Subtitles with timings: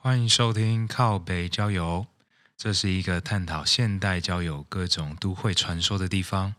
[0.00, 2.06] 欢迎收听靠北郊游，
[2.56, 6.54] 这是一个探讨现代交友各种都会传说的地方。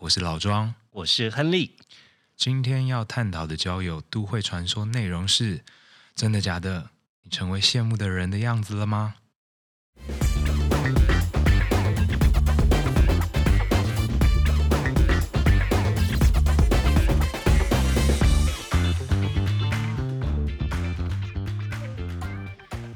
[0.00, 1.76] 我是老庄，我是亨利。
[2.36, 5.64] 今天要探讨的交友都会传说内容是：
[6.14, 6.90] 真的假的？
[7.22, 9.14] 你成为羡慕的人的样子了吗？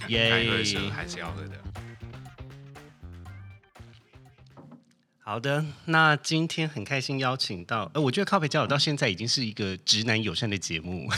[0.08, 1.65] 耶该喝的时候还是要喝的。
[5.28, 11.10] 好的，那今天很开心邀请到，呃，我觉得靠北交友到现在已经是一个直男友善的节目，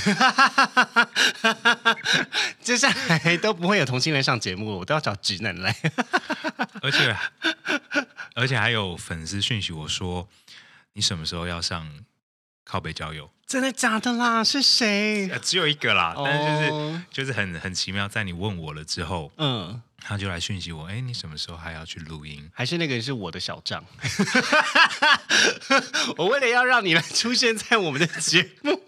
[2.62, 5.76] 接下来都不会有同性恋上节目了，我都要找直男来。
[6.80, 7.14] 而且
[8.34, 10.26] 而且还有粉丝讯息我说，
[10.94, 11.86] 你什么时候要上
[12.64, 13.30] 靠北交友？
[13.46, 14.42] 真的假的啦？
[14.42, 15.28] 是谁？
[15.28, 22.48] 呃，只有一个啦，但是就是、哦就是很很奇妙，在你问我了之后，嗯，他就来讯息我，哎，你什么时候还要去录音？
[22.54, 23.84] 还是那个人是我的小账？
[26.16, 28.80] 我为了要让你们出现在我们的节目，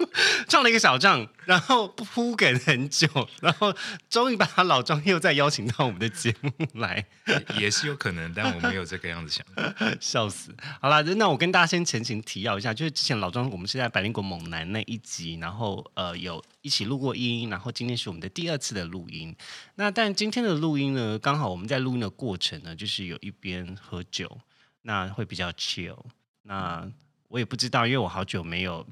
[0.49, 3.07] 创了一个小账，然后铺梗很久，
[3.43, 3.75] 然后
[4.09, 9.45] 终于把他老张又再邀请到我们的节目来，也也是有可能，但我没有这个样子想。
[10.01, 10.55] 笑死！
[10.81, 19.35] 好啦，那我跟大家先前情提要一下，就是之前老庄我们是在百灵果猛男那一集，然后呃有一起录过音，然后今天是我们的第二次的录音。
[19.77, 24.39] 那但今天的录音呢，刚好我们在录音的过程呢，就是有一边喝酒，
[24.83, 25.97] 那会比较 chill。
[26.43, 26.91] 那
[27.29, 28.87] 我也不知道，因为我好久没有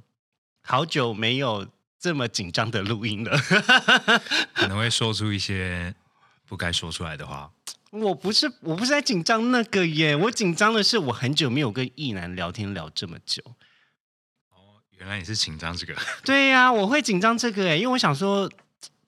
[0.63, 1.67] 好久没有
[1.99, 3.37] 这么紧张的录音了。
[4.55, 5.95] 可能会说出一些
[6.47, 7.51] 不该说出来的话。
[7.91, 13.43] 我不是我不是在紧张那个耶，我紧张的是我很久没有跟异男聊天聊这么久。
[14.99, 15.95] 哦，原来你是紧张这个。
[16.25, 18.51] 对呀、我会紧张这个哎，因为我想说，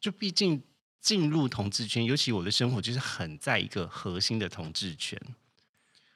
[0.00, 0.62] 就毕竟
[1.00, 5.20] 进入同志圈，尤其我的生活就是很在一个核心的同志圈，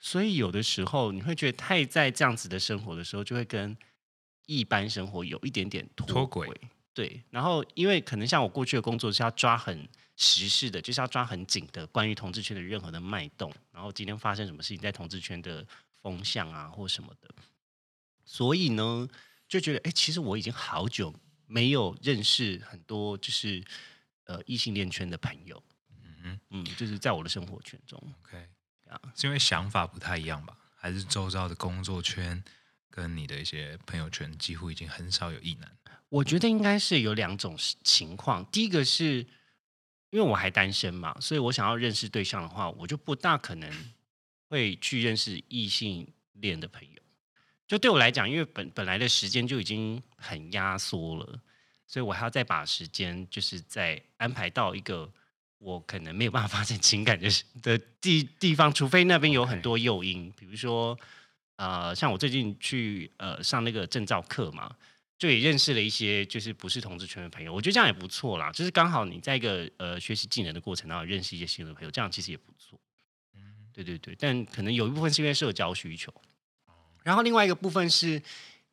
[0.00, 3.76] 所以有的时候你会觉得太在这样子的生活的时候，就会跟
[4.46, 6.48] 一般生活有一点点脱脱轨。
[6.92, 15.66] 对，然后因为可能像我过去的工作是要抓很时事的，就是要抓很紧的关于同志圈的任何的脉动，然后今天发生什么事情在同志圈的
[16.00, 17.28] 风向啊或什么的，
[18.24, 19.08] 所以呢，
[19.54, 21.14] 就觉得哎，其实我已经好久
[21.46, 23.62] 没有认识很多就是
[24.24, 25.62] 呃异性恋圈的朋友，
[26.24, 28.48] 嗯嗯，就是在我的生活圈中，，OK，
[28.88, 30.56] 啊是因为想法不太一样吧？
[30.74, 32.42] 还是周遭的工作圈
[32.90, 35.70] 跟你的一些朋友圈几乎已经很少有异男？
[36.08, 38.44] 我觉得应该是有两种情况。
[38.46, 39.18] 第一个是
[40.10, 43.70] 因为我还单身嘛，所以我想要认识对象的话，我就不大可能
[44.48, 47.03] 会去认识异性恋的朋友。
[47.66, 51.40] 就对我来讲，因为本本来的时间就已经很压缩了，
[51.86, 55.10] 所以我还要再把时间就是再安排到一个
[55.58, 57.28] 我可能没有办法发展情感的
[57.62, 60.98] 的地地方，除非那边有很多诱因，比如说
[61.56, 64.76] 呃，像我最近去呃上那个证照课嘛，
[65.16, 68.52] 就也认识了一些就是不是同志圈的朋友，我觉得这样也不错啦。
[68.52, 72.78] 就是刚好你在一个呃学习技能的过程当中认识一些新的朋友，这样其实也不错。
[73.34, 73.40] 嗯，
[73.72, 76.12] 对对对，但可能有一部分是因为社交需求，
[77.04, 78.20] 然后另外一个部分是，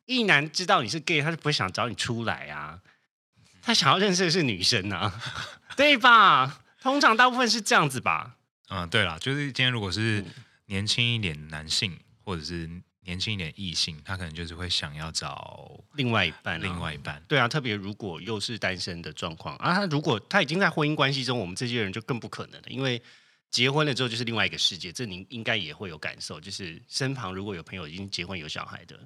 [0.06, 2.80] 一男知道你是 gay，他就不会想找你出来啊，
[3.62, 5.22] 他想要认识的是女生啊，
[5.76, 6.60] 对吧？
[6.80, 8.36] 通常大部分是这样子吧。
[8.68, 10.26] 嗯，对啦，就是今天如果是嗯
[10.66, 12.68] 年轻一点男性，或者是
[13.04, 17.22] 年轻一点的异性，他可能就是会想要找另外一半、啊，另外一半。
[17.28, 23.00] 对啊，特别如果又是单身的状况啊，他如果他已经在婚姻关系中，我们这些人就更不可能了，因为
[23.52, 28.98] 结婚了之后就是另外一个世界，这您应该也会有感受，就是身旁如果有朋友已经结婚有小孩的，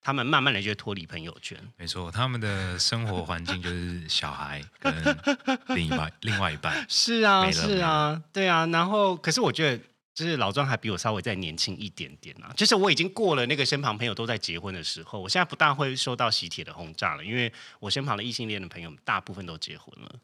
[0.00, 1.56] 他们慢慢的就会脱离朋友圈。
[1.76, 4.90] 没错，他们的生活环境就是小孩跟
[5.76, 6.82] 另一半另外一半。
[6.88, 8.66] 是啊，是啊，对啊。
[8.68, 9.84] 然后，可是我觉得，
[10.14, 12.50] 就是老庄还比我稍微再年轻一点点啊。
[12.56, 20.14] 就是我已经过了那个身旁朋友都在结婚的时候，我现在不大会受到喜帖的轰炸了，因为我身旁的异性恋的朋友大部分都结婚了。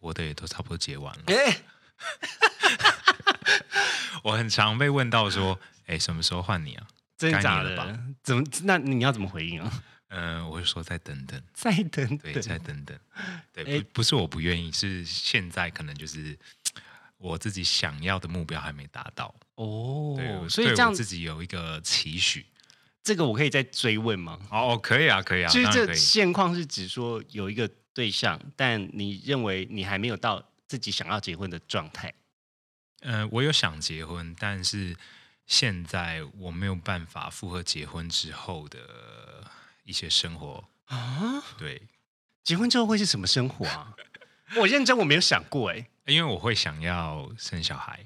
[0.00, 1.22] 我的也都差不多结完了。
[1.26, 1.62] 哎、
[4.22, 6.86] 我很常被问到说，哎，什么时候换你啊？
[7.16, 7.98] 真的假的吧的？
[8.22, 8.42] 怎么？
[8.64, 9.82] 那你要怎么回应啊？
[10.08, 12.42] 嗯、我会说再等等，再等对，等。
[12.42, 12.98] 再等等。
[13.52, 16.36] 对，哎不不是我不愿意，是现在可能就是
[17.18, 19.34] 我自己想要的目标还没达到。
[19.54, 22.46] 哦对，所以这样自己有一个期许。
[23.02, 24.38] 这个我可以再追问吗？
[24.50, 25.94] 哦，可以啊，可以啊，就是这。
[25.94, 32.12] 现况是指说有一个对象，但你认为你还没有到自己想要结婚的状态？
[33.00, 34.96] 呃，我有想结婚，但是
[35.46, 39.50] 现在我没有办法复合结婚之后的
[39.84, 40.64] 一些生活。
[40.86, 41.82] 啊，对，
[42.42, 43.94] 结婚之后会是什么生活啊？
[44.56, 45.88] 我认真我没有想过哎。
[46.06, 48.04] 因为我会想要生小孩。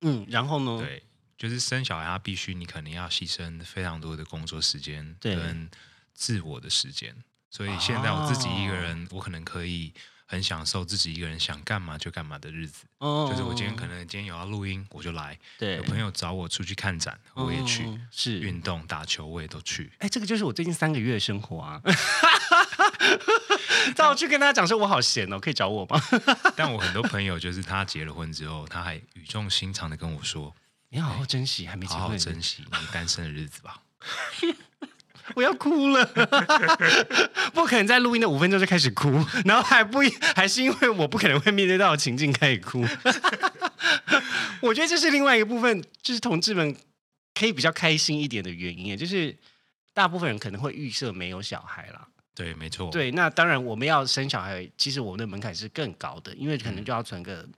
[0.00, 0.82] 嗯，然后呢？
[0.82, 1.02] 对，
[1.36, 5.70] 就是生小孩，他必须你可能要牺牲非常多的工作时间跟
[6.14, 7.14] 自我的时间。
[7.50, 9.92] 所以现在我自己一个人，我可能可以
[10.26, 12.84] 很享受自己一个人想干嘛就干嘛的日子。
[12.98, 19.90] 哦就是我今天可能今天有要录音，我就来；对有朋友找我出去看展，我也去；哦是运动、打球，我也都去。
[19.98, 21.80] 哎，这个就是我最近三个月的生活啊。
[23.94, 26.00] 但我去跟大家讲说，我好闲哦，可以找我吗？
[26.56, 30.54] 但我很多朋友就是他结了婚之后，他还语重心长的跟我说
[30.88, 33.80] 你好好珍惜，还没：“结好好婚，珍惜你单身的日子吧。
[35.34, 36.06] 我要哭了，
[37.52, 39.10] 不可能在录音的五分钟就开始哭，
[39.44, 39.98] 然后还不
[40.34, 42.84] 还是因为我不可能会面对到的情境开始哭。
[44.62, 46.74] 我觉得这是另外一个部分，就是同志们
[47.34, 49.36] 可以比较开心一点的原因，就是
[49.92, 52.90] 大部分人可能会预设没有小孩啦。”对，没错。
[52.90, 57.48] 对，那当然我们要生小孩，其实我们的门槛是更高的，因为可能就要存个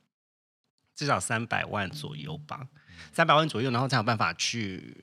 [0.95, 2.65] 至少三百万左右吧，
[3.13, 4.95] 三百万左右，然后才有办法去，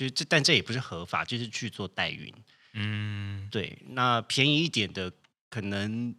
[0.00, 2.32] 就是这，但这也不是合法，就是去做代孕。
[2.72, 5.12] 嗯，对，那便宜一点的，
[5.50, 6.16] 可能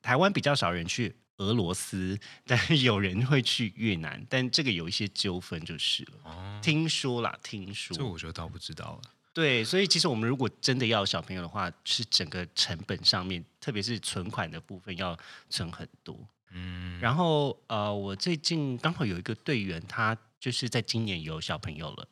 [0.00, 2.16] 台湾比较少人去俄罗斯，
[2.46, 6.12] 但是有人会去越南，但这个有一些纠纷就是了。
[6.22, 9.10] 哦，听说啦，听说这我就倒不知道了。
[9.32, 15.18] 对，所以其实我们如果真的要小朋友的话，是整个成本上面，特别是存款的部分要
[15.50, 16.16] 存很多。
[16.52, 22.08] 嗯，然后呃，我最近刚好有一个队员，他就是在今年有小朋友了，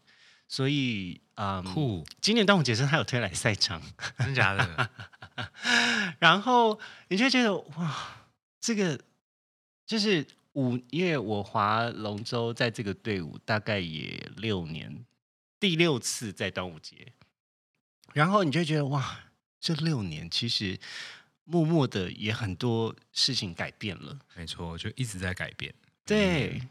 [0.48, 3.82] 所以嗯，酷，今年端午节是他有推来赛场，
[4.18, 4.90] 真假的？
[6.18, 6.78] 然后
[7.08, 8.28] 你就觉得哇，
[8.60, 8.98] 这个
[9.84, 15.04] 就是五，因为我划龙舟在这个队伍大概也六年，
[15.60, 17.12] 第六次在端午节，
[18.14, 19.20] 然后你就觉得哇，
[19.60, 20.78] 这六年其实
[21.44, 25.74] 默默的也很多事情改变了，没错，就一直在改变。
[26.04, 26.62] 对。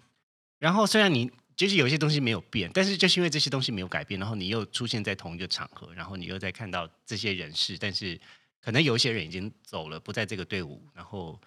[0.58, 8.20] 然后虽然你就是有一些东西没有变，但是就是因为这些东西没有改变，然后你又出现在同一个场合，然后你又在看到这些人士，但是
[8.62, 11.40] 可能有一些人已经走了，不在这个队伍，然后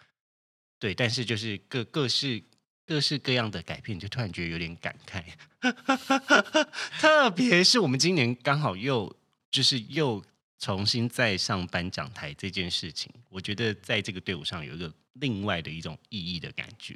[0.78, 2.42] 对，但是就是各各式
[2.86, 5.24] 各式各样的改变，就突然觉得有点感慨。
[6.98, 9.14] 特别是我们今年刚好又
[9.50, 10.24] 就是又
[10.58, 16.94] 重新再上颁奖台这件事情，我觉得在这个队伍上有一个另外的一种意义的感觉。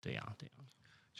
[0.00, 0.52] 对呀、对呀、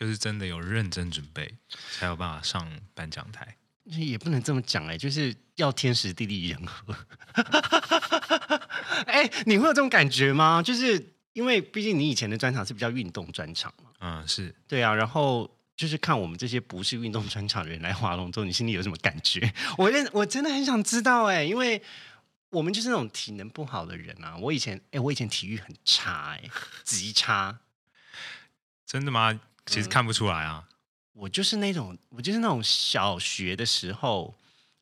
[0.00, 1.56] 就是真的有认真准备，
[1.92, 3.56] 才有办法上颁奖台。
[3.84, 6.96] 也不能这么讲哎、就是要天时地利人和。
[9.04, 10.62] 哎、你会有这种感觉吗？
[10.62, 19.52] 就是因为毕竟你以前的专场是比较运动专场嘛，嗯，是对啊，然后就是看我们这些不是运动专场的人来划龙舟，你心里有什么感觉？
[19.76, 21.82] 我认我真的很想知道哎、因为
[22.48, 24.34] 我们就是那种体能不好的人啊。
[24.38, 26.42] 我以前哎、我以前体育很差哎、
[26.84, 27.58] 极差。
[28.86, 29.38] 真的吗？
[29.66, 30.64] 其实看不出来啊。
[31.12, 34.34] 我就是那种，我就是那种小学的时候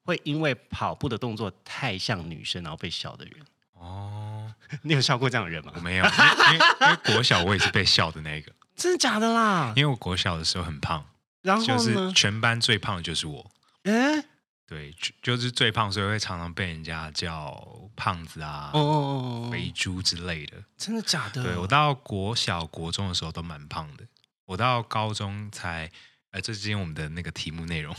[0.05, 3.35] 会因为跑步的动作太像女生，然后被笑的人。
[3.73, 4.53] 哦，
[4.83, 5.81] 你有笑过这样的人吗我？
[5.81, 9.73] 没有，因为因为国小我也是被笑的那个， 真的假的啦？
[9.77, 11.05] 因为我国小的时候很胖，
[11.43, 12.13] 然后就是？
[12.13, 13.51] 全班最胖的就是我。
[13.85, 14.25] 哎、
[14.67, 17.67] 对，就就是最胖，所以会常常被人家叫
[17.97, 20.57] 胖子啊、哦哦哦，肥猪之类的。
[20.77, 21.43] 真的假的？
[21.43, 24.05] 对我到国小、国中的时候都蛮胖的，
[24.49, 25.91] 我到高中才，
[26.31, 27.95] 呃，这是今天我们的那个题目内容。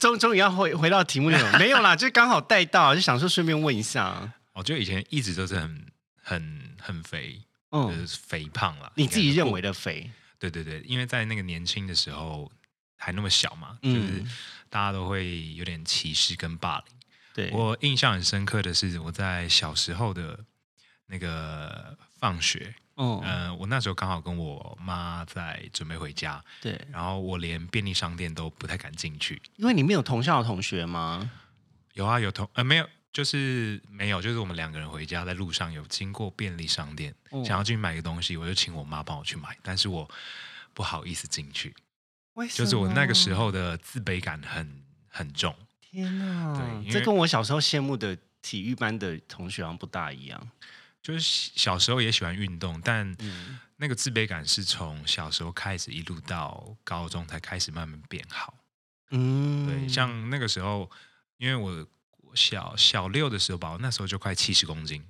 [0.00, 5.86] 终终于要回回到题目内容，没有啦，就刚好带到，就想说顺便问一下，我觉得以前一直都是很、
[6.22, 7.34] 很、很肥，
[7.70, 8.90] 就嗯，是肥胖啦。
[8.94, 12.50] 你自己认为的肥，对对对，因为在那个年轻的时候
[12.96, 14.24] 还那么小嘛，嗯就是
[14.70, 16.86] 大家都会有点歧视跟霸凌。
[17.34, 20.38] 对，我印象很深刻的是，我在小时候的
[21.08, 29.40] 那个放学，哦，呃，我那时候刚好跟我妈在准备回家，对，然后我连便利商店都不太敢进去。
[29.56, 31.30] 因为你没有同校的同学吗？
[31.94, 40.08] 有啊，有同呃没有，就是没有，就是我们两个人回家在路上有经过便利商店，哦想要进去买个东西，我就请我妈帮我去买，但是我
[40.74, 41.74] 不好意思进去，
[42.34, 45.54] 为什么就是我那个时候的自卑感很很重。
[45.80, 50.48] 天哪，对这跟我小时候羡慕的体育班的同学好像不大一样。
[51.02, 58.54] 就是小时候也喜欢运动，但嗯，那个自卑感是从小时候开始一路到高中才开始慢慢变好。
[59.10, 60.90] 嗯对，像那个时候，
[61.38, 61.86] 因为我
[62.22, 65.04] 我小小六的时候吧，我那时候就快七十公斤，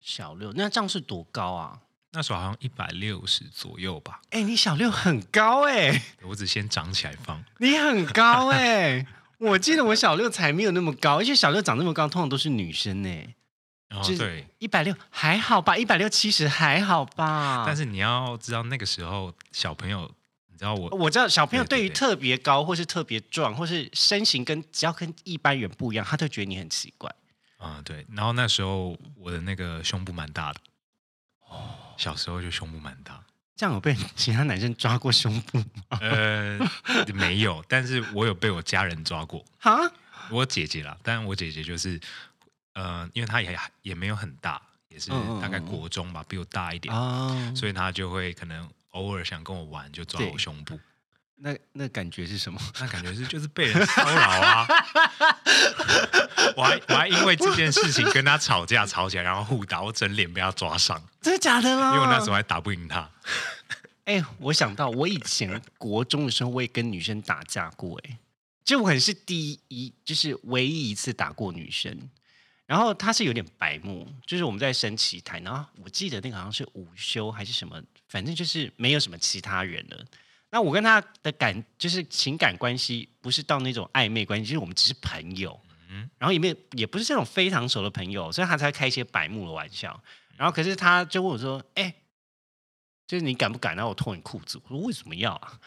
[0.00, 1.80] 小六，那这样是多高啊？
[2.12, 4.22] 那时候好像一百六十左右吧。
[4.30, 7.44] 哎、你小六很高哎、我只先长起来放。
[7.58, 9.06] 你很高哎、
[9.38, 13.34] 我记得我小六才没有那么高，而且小六长那么高，通常都是女生哎、
[13.90, 17.64] 就是然后对，一百六还好吧，一百六七十还好吧。
[17.66, 20.10] 但是你要知道那个时候小朋友，
[20.50, 27.10] 你知道我我知道小朋友对于特别高，或是特别壮，或是身形跟只要跟一般人不一样，他就觉得你很奇怪。
[27.58, 30.60] 啊、对，然后那时候我的那个胸部蛮大的，
[31.48, 33.22] 哦小时候就胸部蛮大。
[33.56, 35.56] 这样有被其他男生抓过胸部
[35.88, 35.98] 吗？
[36.02, 36.58] 呃，
[37.14, 39.80] 没有，但是我有被我家人抓过，哈，
[40.30, 41.98] 我姐姐啦，但我姐姐就是，
[42.76, 50.78] 呃，因为他也也没有很大，也是嗯嗯大概嗯嗯国中吧，比我大一点，哦，所以他就会可能偶尔想跟我玩，就抓我胸部，
[51.36, 52.60] 那那感觉是什么？
[52.78, 54.66] 那感觉是就是被人骚扰啊。
[56.54, 61.94] 我还我还因为这件事情跟他吵架吵起来，然后互打，我整脸被他抓伤，真的假的啦？
[61.94, 63.10] 因为我那时候还打不赢他。
[64.04, 68.18] 哎、我想到我以前国中的时候，我也跟女生打架过、哎，
[68.64, 71.98] 就我可能是第一，就是唯一一次打过女生。
[72.66, 80.04] 然后他是有点白目，就是我们在升旗台，然后我记得那个好像是午休还是什么，反正就是没有什么其他人了。
[80.50, 90.02] 那我跟他的感就是情感关系，不是到那种暧昧关系，就是我们只是朋友，嗯然后也没有也不是这种非常熟的朋友，所以他才开一些白目的玩笑。
[90.36, 91.94] 然后可是他就问我说：“哎、
[93.06, 93.74] 就是你敢不敢？
[93.74, 95.58] 然后我脱你裤子，我说为什么要啊？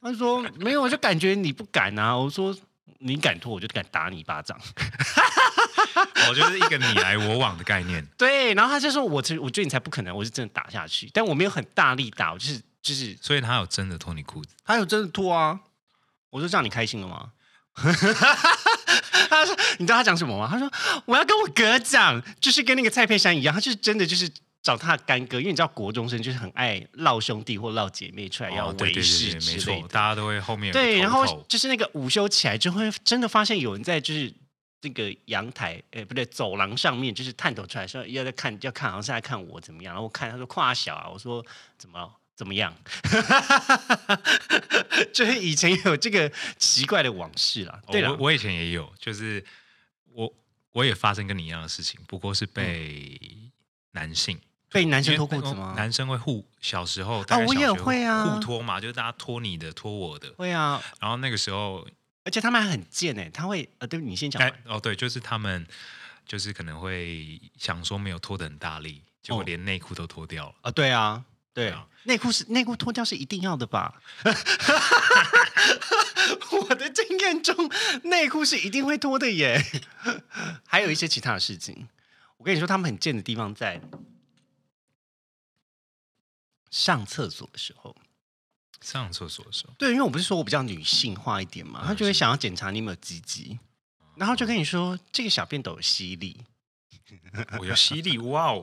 [0.00, 2.16] 他说没有，我就感觉你不敢啊。
[2.16, 2.56] 我说
[2.98, 4.58] 你敢脱，我就敢打你一巴掌。
[6.28, 8.04] 我 就是一个你来我往的概念。
[8.16, 15.60] 对，然后他就说我这我觉得你才不可能，我是真的打下去，但我没有很大力打，我就是就是所以他有真的脱你裤子，他有真的脱啊。
[16.30, 17.30] 我说这样你开心了吗？
[19.30, 20.48] 他说你知道他讲什么吗？
[20.50, 20.70] 他说
[21.06, 24.30] 我要跟我哥讲，就是跟那个蔡佩珊一样，他就是真的就是。
[24.60, 34.30] 找他的干哥，因为你知道国中生就是很爱闹兄弟或闹姐妹出来要哦对对维系对对，没之类的，错大家都会后面对，然后就是那个午休起来就会真的发现有人在就是
[34.80, 39.92] 这个阳台，哎，不对，走廊上面就是探头出来说要在看要看，好像是在看我怎么样。
[39.92, 41.44] 然后我看他说胯小啊，我说
[41.76, 42.72] 怎么怎么样？
[45.12, 47.80] 就是以前有这个奇怪的往事啦。
[47.90, 49.44] 对了哦我，我以前也有，就是
[50.12, 50.32] 我
[50.72, 53.20] 我也发生跟你一样的事情，不过是被
[53.92, 54.38] 男性。
[54.70, 55.72] 被男生脱裤子吗？
[55.78, 60.30] 男生会互小时候，大概我也会啊互脱嘛，就是大家脱你的，脱我的。
[60.36, 61.88] 会啊，然后那个时候，
[62.28, 65.66] 而且他们还很贱哎，他会呃，对你先讲哦，对，就是他们
[66.26, 70.54] 就是可能会想说没有脱的很大力，结果哦连内裤都脱掉了。
[70.60, 74.02] 啊，对啊，对对啊，内裤是内裤脱掉是一定要的吧？
[76.52, 77.56] 我的经验中，
[78.04, 79.64] 内裤是一定会脱的耶。
[80.68, 81.88] 还有一些其他的事情，
[82.36, 83.80] 我跟你说，他们很贱的地方在
[86.70, 87.96] 上厕所的时候。
[88.80, 93.58] 上厕所的时候，对，因为我不是说我比较女性化一点嘛，他就会想要检查你有没有鸡鸡，
[94.16, 96.44] 然后就跟你说这个小便斗有吸力。
[97.58, 98.62] 我有吸力，哇哦，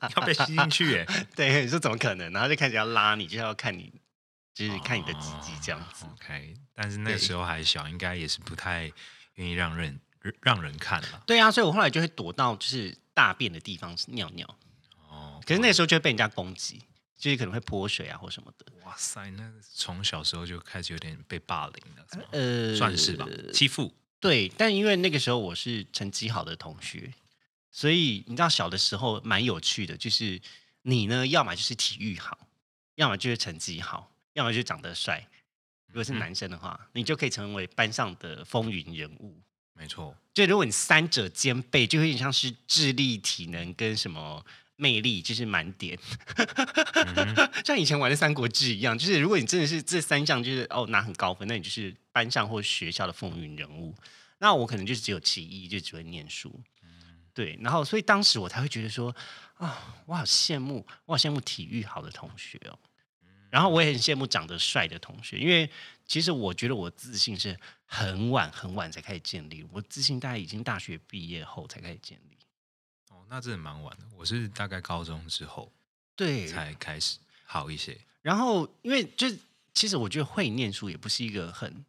[0.16, 1.06] 要被吸进去耶！
[1.36, 2.32] 对，你说怎么可能？
[2.32, 3.92] 然后就开始要拉你，就是要看你，
[4.54, 6.06] 就是看你的鸡鸡这样子。
[6.06, 8.90] 哦 OK，但是那时候还小，应该也是不太
[9.34, 10.00] 愿意让人
[10.40, 11.22] 让人看了。
[11.26, 14.46] 对啊，所以我后来就会躲到就是大便的地方尿尿，
[15.10, 16.80] 哦，可是那个时候就会被人家攻击，
[17.22, 18.66] 就是可能会泼水啊或什么的。
[18.84, 23.94] 哇塞，那从小时候就开始有点被霸凌了，呃，算是吧，欺负。
[24.18, 27.14] 对，但因为那个时候我是成绩好的同学，
[27.70, 30.40] 所以你知道小的时候蛮有趣的，就是
[30.82, 32.36] 你呢，要么就是体育好，
[32.96, 35.24] 要么就是成绩好，要么就是长得帅。
[35.86, 39.40] 如果是嗯男生的话，你就可以成为班上的风云人物。
[39.74, 44.44] 没错，就如果你三者兼备，就有点像是智力、体能跟什么
[44.82, 45.96] 魅力，就是满点。
[47.64, 53.94] 像以前玩的《三国志》一样，就是如果你真的是这三项就是哦拿很高分，那你就是班上或学校的风云人物。
[54.38, 56.60] 那我可能就是只有其一，就只会念书。
[57.32, 59.14] 对，然后所以当时我才会觉得说
[59.54, 62.76] 啊，我好羡慕，我好羡慕体育好的同学哦。
[63.50, 65.70] 然后我也很羡慕长得帅的同学，因为
[66.06, 72.31] 其实我觉得我自信是很晚很晚才开始建立，我自信大概已经大学毕业后才开始建立。
[73.32, 74.04] 哦，那真的蛮晚的。
[74.14, 75.72] 我是大概高中之后
[76.14, 77.98] 对，才开始好一些。
[78.20, 79.26] 然后因为就
[79.72, 81.82] 其实我觉得会念书也不是一个很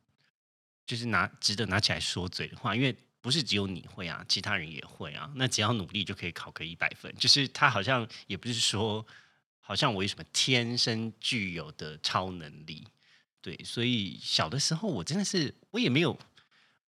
[0.87, 5.29] 就是拿值得拿起来说嘴的话，因为不是只有你会啊，其他人也会啊。
[5.35, 9.05] 那只要努力就可以考个一百分，就是他好像也不是说
[9.59, 12.87] 好像我有什么天生具有的超能力，
[13.41, 16.17] 对，所以小的时候我真的是我也没有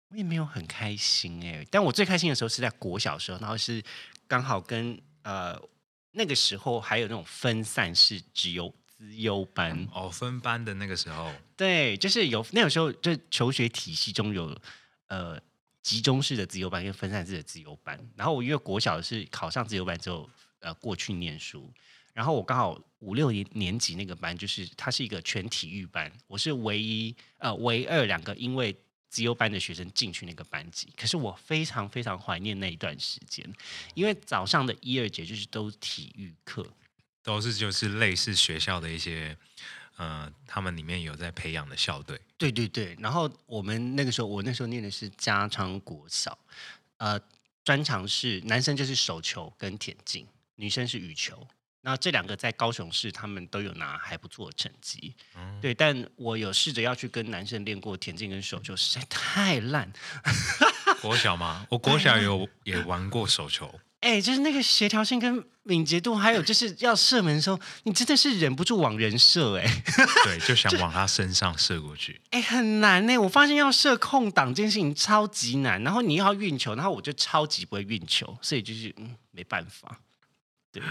[0.09, 3.83] 我也没有很开心哎、但我最开心的时候是在国小的时候，然后是
[4.27, 5.59] 刚好跟呃
[6.11, 14.57] 那个时候还有那种分散式只有资优班，哦，分班的那个时候，对，就是有那个时候就求学体系中有
[15.07, 15.39] 呃
[15.81, 20.29] 集中式的自由班跟分散式的自由班，然后我因为国小是考上自由班之后
[20.59, 21.71] 呃过去念书，
[22.13, 28.75] 然后我刚好五六年年级那个班就是它是一个全体育班，我是唯一呃唯二两个因为
[29.15, 33.49] 自由班的学生进去那个班级，可是我非常非常怀念那一段时间，
[33.93, 36.67] 因为早上的一二节就是都是体育课，
[37.23, 39.37] 都是就是类似学校的一些，
[39.95, 42.19] 呃，他们里面有在培养的校队。
[42.37, 46.37] 对对对，然后我们那个时候，我那时候念的是加昌国小，
[46.97, 47.17] 呃，
[47.63, 51.47] 专长是男生就是手球跟田径，女生是羽球。
[51.85, 55.13] 那这两个在高雄市，他们都有拿还不错的成绩。
[55.37, 59.93] 嗯，对，但我有试着要去跟男生练过田径跟手球，实在太烂。
[60.99, 61.67] 国小吗？
[61.69, 69.83] 我国小有也玩过手球，哎，就是那个协调性跟敏捷度，还有就是要射门的时候，你真的是忍不住往人射，哎。
[70.25, 72.19] 对，就想往他身上射过去。
[72.31, 73.15] 哎、很难呢。
[73.19, 79.99] 我发现要射空档这件事情超级难，然后你要运球，然后我就超级不会运球，所以就是嗯没办法。
[80.71, 80.81] 对，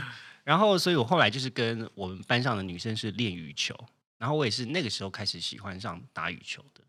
[0.45, 3.75] 然后所以我后来就是跟我们班上的女生是练羽球，
[4.19, 6.83] 然后我也是那个时候开始喜欢上打羽球的。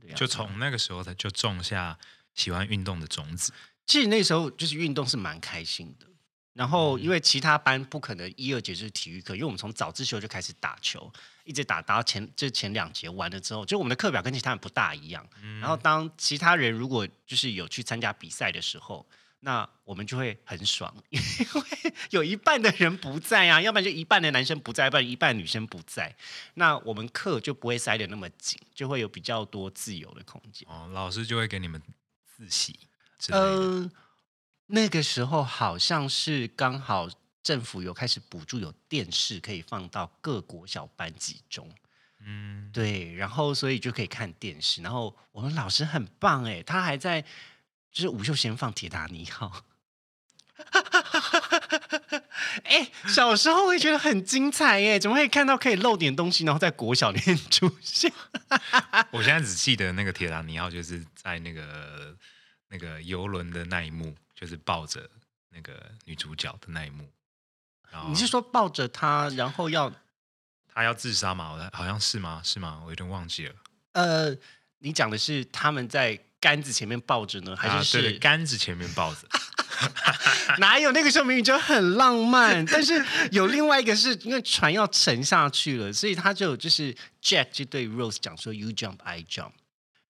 [0.00, 1.98] 对啊，就从那个时候他就种下
[2.34, 3.52] 喜欢运动的种子。
[3.86, 6.06] 其实那时候就是运动是蛮开心的。
[6.54, 11.12] 然后，因为其他班不可能一二节就是体育课，因为我们从早自修就开始打球，
[11.42, 15.26] 一直打打到前这前两节完了之后，就我们的课表跟其他人不大一样。
[15.60, 19.04] 然后，当其他人如果就是有去参加比赛的时候，
[19.44, 26.16] 那我们就会很爽， 因为有一半的人不在啊，要不然就一半的男生不在，要不然一半女生不在，
[26.54, 30.66] 那我们课就不会塞得那么紧，就会有比较多自由的空间。
[30.68, 31.80] 哦，老师就会给你们
[32.24, 32.78] 自习
[33.18, 33.44] 之类的。
[33.44, 33.90] 嗯，
[34.68, 37.06] 那个时候好像是刚好
[37.42, 41.70] 政府有开始补助，有电视可以放到各国小班级中。
[42.26, 44.80] 嗯，对，然后所以就可以看电视。
[44.80, 47.22] 然后我们老师很棒哎，他还在
[47.94, 49.62] 就是午休时间放《铁达尼号》。
[52.64, 58.12] 哎，小时候会觉得很精彩耶，怎么会看到可以露点东西，然后在国小里面出现？
[59.12, 62.16] 我现在只记得那个铁达尼号就是在那个
[62.68, 65.08] 那个游轮的那一幕，就是抱着
[65.50, 67.08] 那个女主角的那一幕。
[68.08, 69.92] 你是说抱着她，然后要
[70.66, 71.52] 她要自杀吗？
[71.52, 72.42] 我好像是吗？
[72.44, 72.82] 是吗？
[72.84, 73.54] 我有点忘记了。
[73.92, 74.36] 呃，
[74.78, 79.20] 你讲的是他们在杆子前面抱着呢，还啊是是、杆子前面抱着？
[80.58, 83.02] 哪有那个时候明明就很浪漫，但是
[83.32, 89.52] 有另外一个是因为船要沉下去了，所以他就就是 Jack 就对 Rose 讲说 You jump, I jump，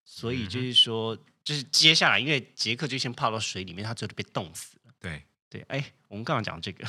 [0.05, 4.93] 所以就是说、就是接下来因为杰克就先泡到水里面，他最后就被冻死了。
[5.01, 5.23] 对，
[5.55, 6.85] 对，哎，我们刚刚讲这个，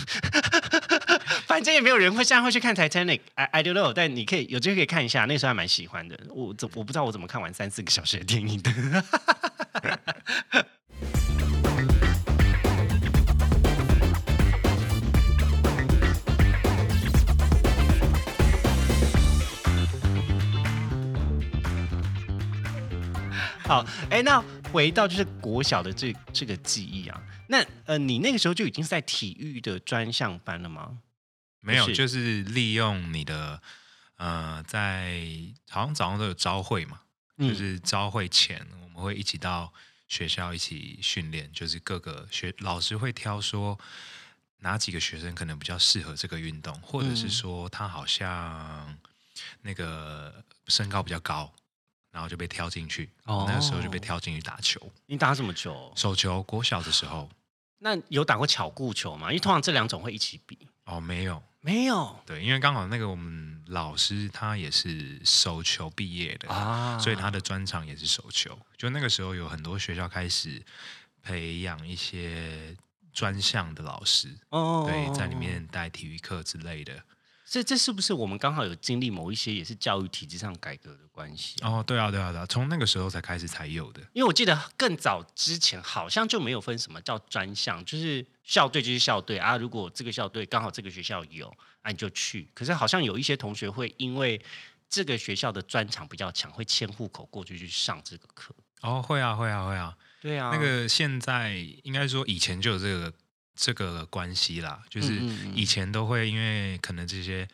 [1.45, 6.19] 反正也没有人会现在会去看 Titanic，I I don't know，但你可以有机会可以看一下，那时候还蛮喜欢的。
[6.31, 8.71] 我怎我不知道我怎么看完三四个小时的电影的。
[23.67, 30.99] 好，哎，那回到就是国小的这这个记忆啊，那呃，你那个时候就已经是在体育的专项班了吗？
[31.59, 33.61] 没有，就是利用你的
[34.17, 35.19] 呃，在
[35.69, 37.01] 好像早上都有朝会嘛，
[37.37, 39.73] 嗯就是朝会前我们会一起到
[40.07, 43.79] 学校一起训练，就是各个学老师会挑说
[44.59, 48.97] 哪几个学生可能比较适合这个运动，或者是嗯说他好像
[49.61, 51.51] 那个身高比较高，
[52.15, 56.41] 然后就被挑进去，哦那个时候就被挑进去打球，你打这么久，手球。
[56.43, 57.29] 国小的时候
[57.79, 59.27] 那有打过巧固球吗？
[59.27, 60.57] 因为通常这两种会一起比。
[60.85, 68.57] 哦没有，没有对，因为刚好那个我们老师他也是手球毕业的啊所以他的专长也是手球。
[68.77, 70.63] 就那个时候有很多学校开始
[71.21, 72.75] 培养一些
[73.11, 75.35] 专项的老师，哦对，在里。
[75.35, 77.03] 面带体育课之类的。
[77.55, 81.55] 这这是不是我们刚好有经历某一些也是教育体制上改革的关系？
[81.61, 84.01] 哦，对啊，对啊，对啊，从那个时候才开始才有的。
[84.11, 89.55] 因为我记得更早之前好像就没有分什么叫专项，就是校队就是校队啊。
[89.55, 91.47] 如果这个校队刚好这个学校有，
[91.81, 92.45] 啊你就去。
[92.53, 94.41] 可是好像有一些同学会因为
[94.89, 98.53] 这个学校的专长比较强，会迁户口过去去上这个课。
[98.81, 99.95] 哦，会啊，会啊，会啊。
[100.21, 103.13] 对啊，那个现在应该说以前就有这个
[103.55, 105.13] 这个关系啦，就是
[105.53, 107.47] 以前都会因为可能这些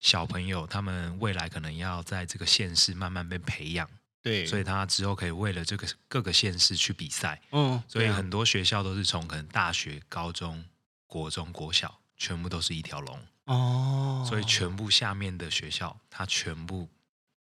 [0.00, 3.88] 小朋友他们未来可能要在这个县市慢慢被培养，
[4.22, 10.64] 对，所以他之后可以为了这个各个县市去比赛，嗯，所以很多学校都是从可能大学、高中、
[11.06, 16.88] 国中、国小全部都是一条龙，哦，所以全部下面的学校，它全部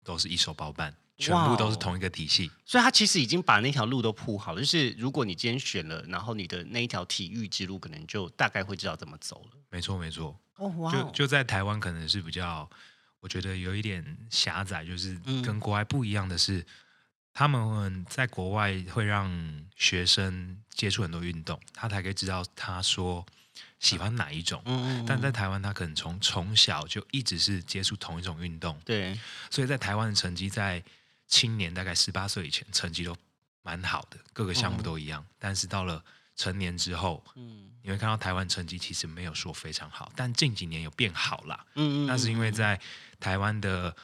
[0.04, 2.50] 都是一手包办，全部都是同一个体系。
[2.64, 4.60] 所以他其实已经把那条路都铺好了。
[4.60, 9.58] 就是如果你今天选了，然后你的那一条体育之路，可能就大概会知道怎么走了。
[9.70, 10.38] 没错，没错。
[10.56, 12.68] 哦，哇就就在台湾可能是比较，
[13.20, 16.64] 我觉得有一点狭窄，就是嗯跟国外不一样的是，
[17.32, 19.30] 他们在国外会让
[19.74, 23.26] 学生接触很多运动，他才可以知道他说
[23.80, 24.62] 喜欢哪一种。
[24.64, 29.18] 嗯嗯，但在台湾，他可能从从小就一直是接触同一种运动，对，
[29.50, 30.80] 所以在台湾的成绩在
[31.26, 33.16] 青年大概十八岁以前成绩都
[33.62, 35.24] 蛮好的，各个项目都一样。
[35.38, 36.04] 但是到了
[36.36, 37.70] 成年之后，嗯。
[37.86, 41.66] 你会看到台湾成绩其实没有说非常好，但近几年有变好啦。
[41.74, 42.80] 嗯那是因为在
[43.20, 43.94] 台湾的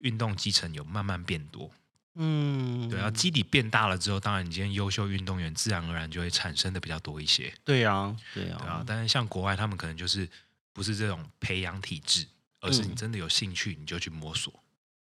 [0.00, 1.70] 运动基层有慢慢变多，
[2.16, 8.84] 嗯，对啊，基底变大了之后，当然你今天优秀运动员自然而然就会产生的比较多一些，对啊，对啊，对啊。
[8.86, 10.28] 但是像国外，他们可能就是
[10.74, 12.26] 不是这种培养体制，
[12.60, 12.96] 而是你嗯。
[12.96, 14.52] 真的有兴趣你就去摸索，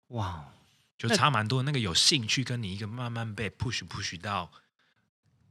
[0.09, 0.45] 哇，
[0.97, 1.63] 就差蛮多。
[1.63, 4.51] 那个有兴趣跟你一个慢慢被 push push 到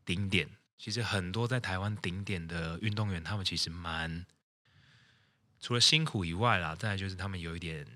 [0.04, 4.26] 顶点，其实很多在台湾顶点的运动员，他们其实蛮
[5.60, 7.86] 除了辛苦以外啦，再来就是他们有一点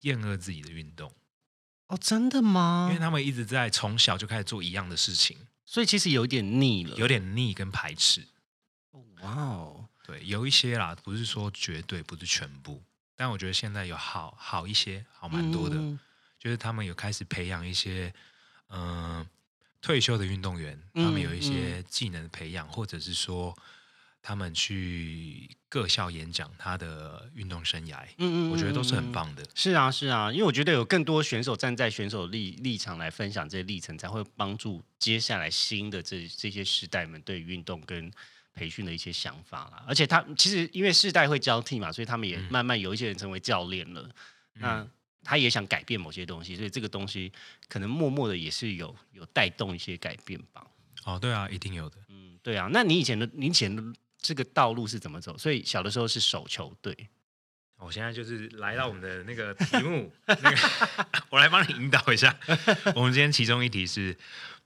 [0.00, 1.12] 厌恶自己的运动，
[1.88, 2.86] 哦，真的吗？
[2.88, 8.26] 因为他们一直在从小就开始做一样的事情，所以其实有点腻了，有点腻跟排斥。
[8.92, 12.82] 哇哦，对，有一些啦，不是说绝对，不是全部，
[13.20, 15.76] 但我觉得现在有好好一些，好蛮多的。
[15.76, 15.98] 嗯
[16.38, 18.10] 就是他们有开始培养一些，
[18.70, 19.26] 嗯、
[19.82, 23.54] 退休的运动员，嗯他们有一些技能的培养，或者是说
[24.22, 29.44] 他们去各校演讲他的运动生涯，嗯嗯我觉得都是很棒的。
[29.54, 38.10] 是啊，是啊，因为我觉得有更多选手站在选手立立场来分享这些历程，才会帮助接下来新的这这些时代们对运动跟
[38.54, 39.84] 培训的一些想法啦。
[39.86, 44.10] 而且他其实因为世代会交替嘛，所以他们也嗯慢慢有一些人成为教练了。
[44.54, 44.86] 那
[45.22, 47.30] 他也想改变某些东西，所以这个东西
[47.68, 50.66] 可能默默的也是有有带动一些改变吧。
[51.04, 51.96] 哦，对啊，一定有的。
[52.08, 52.68] 嗯，对啊。
[52.72, 53.82] 那你以前的你以前的
[54.18, 55.36] 这个道路是怎么走？
[55.38, 57.08] 所以小的时候是手球队，
[57.78, 60.56] 我现在就是来到我们的那个题目， 那个
[61.30, 62.38] 我来帮你引导一下。
[62.94, 64.16] 我们今天其中一题是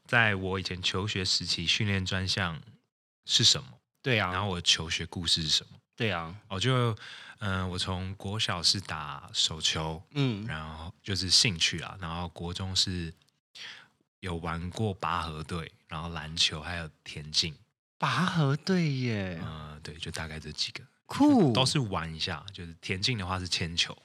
[0.07, 2.61] 在我以前求学时期训练专项
[3.27, 3.69] 是什么，
[4.03, 5.79] 对啊，然后我求学故事是什么。
[5.97, 6.93] 对啊，我就
[7.39, 10.47] 嗯、呃我从国小是打手球，嗯。
[10.47, 13.13] 然后就是兴趣啊，然后国中是
[14.21, 17.55] 有玩过拔河队，然后篮球还有田径，
[17.99, 20.83] 拔河队耶，嗯、对，就大概这几个。
[21.07, 23.97] 酷，都是玩一下，就是田径的话是铅球，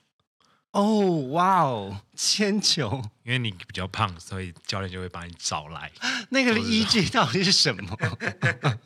[0.72, 5.92] 哦，哇哦，铅球， 因为你比较胖，所以教练就会把你找来。
[6.30, 7.98] 那个依据到底是什么？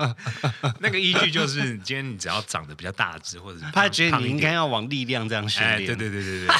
[0.80, 5.88] 那个依据就是，今天你只要长得比较大只，或者是他觉得你应该要往力量这样训哎，练。
[5.88, 6.56] 对对对对对。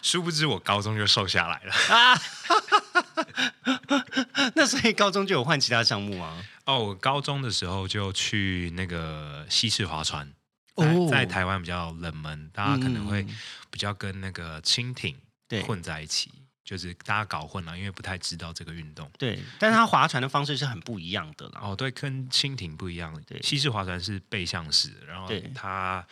[0.00, 1.74] 殊不知我高中就瘦下来了。
[4.54, 6.36] 那所以高中就有换其他项目啊？
[6.66, 10.30] 哦，我高中的时候就去那个西式划船，
[10.74, 13.36] 哦在在台湾比较冷门，大家可能会嗯
[13.74, 15.12] 比较跟那个蜻蜓
[15.48, 16.30] 对混在一起，
[16.64, 19.10] 就是大家搞混了，因为不太知道这个运动。
[19.18, 21.60] 对，但是他划船的方式是很不一样的啦。
[21.60, 23.20] 哦，对，跟蜻蜓不一样。
[23.26, 26.06] 对西式划船是背向式的，然后它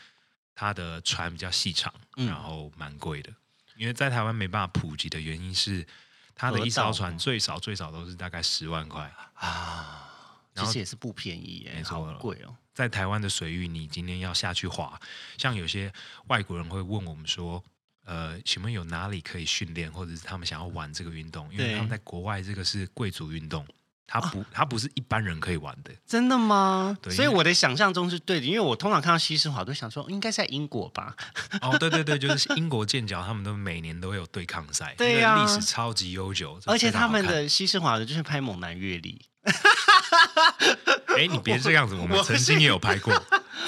[0.56, 3.32] 它的船比较细长，嗯然后蛮贵的。
[3.76, 5.86] 因为在台湾没办法普及的原因是，
[6.34, 9.08] 它的一艘船最少最少都是大概十万块。
[9.34, 10.10] 啊，
[10.52, 12.56] 然后其实也是不便宜耶，没错好贵哦。
[12.74, 14.98] 在台湾的水域，你今天要下去划，
[15.38, 15.92] 像有些
[16.28, 17.62] 外国人会问我们说，
[18.04, 21.52] 呃，请问有哪里可以训练，或者是他们想要玩这个运动？
[21.52, 23.66] 因为他们在国外这个是贵族运动，
[24.06, 25.92] 它不、它不是一般人可以玩的。
[26.06, 26.96] 真的吗？
[27.00, 31.14] 对所以我的想象中是对的，因为我通常看到西施华都想说应该在英国吧。
[31.60, 39.31] 哦，对对对，就是英国剑桥，他们都每年都有对抗赛，对呀那个历史超级悠久，而且他们的西施华的就是拍猛男阅历，看，
[41.16, 43.12] 哎，你别这样子，我们曾经也有拍过，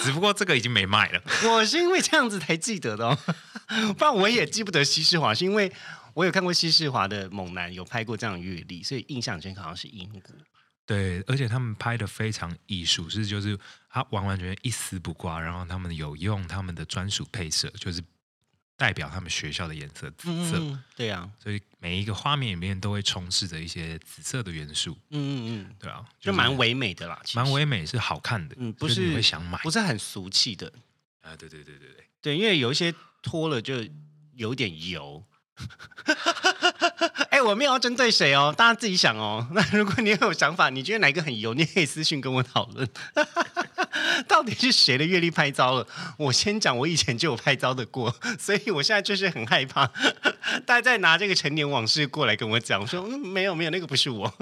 [0.02, 1.20] 只不过这个已经没卖了。
[1.50, 3.18] 我是因为这样子才记得的哦，
[3.98, 5.72] 不然我也记不得西施华，是因为
[6.14, 10.34] 我有看过西施华的猛男有拍过这样的阅历，所以印象中好像是英国。
[10.86, 13.58] 对，而且他们拍的非常艺术，是就是
[13.88, 18.02] 他完完全全一丝不挂，然后他们有用他们的专属配色，就是
[18.76, 30.72] 代表他们学校的颜色紫色，嗯，对啊，所以每一个画面里面都会充斥着一些紫色的元素，嗯嗯嗯，对啊，就是蛮唯美的啦，蛮唯美，是好看的，嗯不是你是会想买不是很俗气的。
[31.22, 32.04] 啊，对对对对对。
[32.20, 33.86] 对，因为有一些脱了就
[34.34, 35.22] 有点油，
[37.30, 39.46] 哎、我没有要针对谁哦，大家自己想哦。
[39.52, 42.88] 那如果你有想法，你觉得哪一个很油，你可以私信跟我讨论。
[44.28, 45.86] 到底是谁的阅历拍糟了？
[46.18, 49.86] 我先讲，我以前就有拍糟的过，所以我现在就是很害怕，
[50.66, 54.32] 大家再拿这个陈年往事过来跟我讲，我说嗯，没有没有，那个不是我。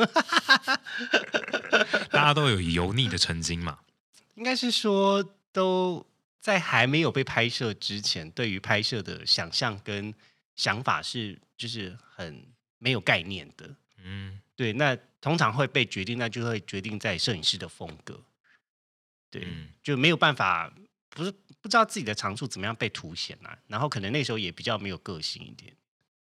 [2.11, 3.79] 大家都有油腻的曾经嘛。
[4.35, 6.05] 应该是说都
[6.41, 10.13] 在还没有被拍摄之前，对于拍摄的想象跟
[10.57, 12.45] 想法是就是很
[12.79, 13.75] 没有概念的。
[14.05, 18.21] 嗯，对，那通常会被决定，那就会决定在摄影师的风格。
[19.31, 20.73] 对，嗯就没有办法，
[21.09, 23.57] 不是不知道自己的长处怎么样被凸显啊。
[23.69, 25.75] 然后可能那时候也比较没有个性一点。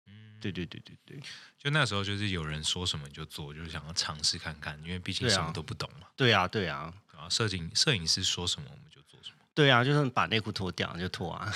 [0.08, 1.20] 嗯对对对对对，
[1.58, 6.08] 就那时候就是有人说什么你就做，就是想要尝试看看，因为毕竟什么都不懂嘛。
[6.16, 9.38] 对啊对啊然后摄影摄影师说什么我们就做什么。
[9.54, 11.52] 对啊，就是把内裤脱掉就脱啊。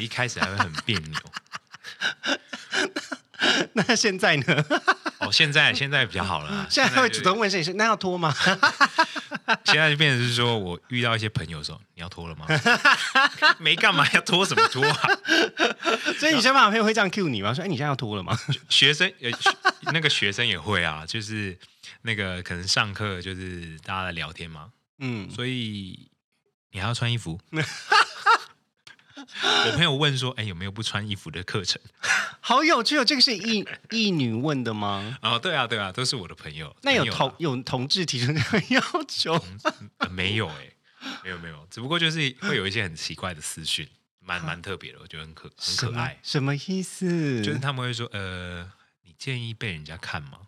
[0.00, 1.20] 一开始还会很别扭。
[3.72, 4.64] 那现在呢？
[5.20, 8.34] 哦，现在现在比较好了啊， 现在会主动问摄影师，那要脱吗？
[9.64, 12.46] 现在就变成是说，我遇到一些朋友的时候，你要脱了吗？
[13.58, 15.08] 没干嘛，要脱什么脱啊？
[16.18, 17.52] 所以你身旁朋友会这样 cue 你吗？
[17.54, 18.38] 说，哎，你现在要脱了吗？
[18.68, 19.30] 学生呃，
[19.92, 21.58] 那个学生也会啊，就是
[22.02, 26.10] 那个可能上课就是大家在聊天嘛，嗯，所以
[26.72, 27.38] 你还要穿衣服。
[29.66, 31.80] 我朋友问说：“哎、有没有不穿衣服的课程
[32.40, 33.04] 好有趣哦！
[33.04, 36.74] 这个是异异女问的吗？？”哦，对啊，对啊，都是我的朋友。
[36.82, 39.34] 那有同有同志提出这个要求？
[39.98, 40.72] 呃没有哎、
[41.24, 43.88] 没有没有，只不过就是会有一些很奇怪的私讯，
[44.20, 46.18] 蛮蛮特别的，我觉得很可很可爱。
[46.22, 47.42] 什么意思？
[47.42, 48.70] 就是他们会说：“呃，
[49.04, 50.38] 你建议被人家看吗？”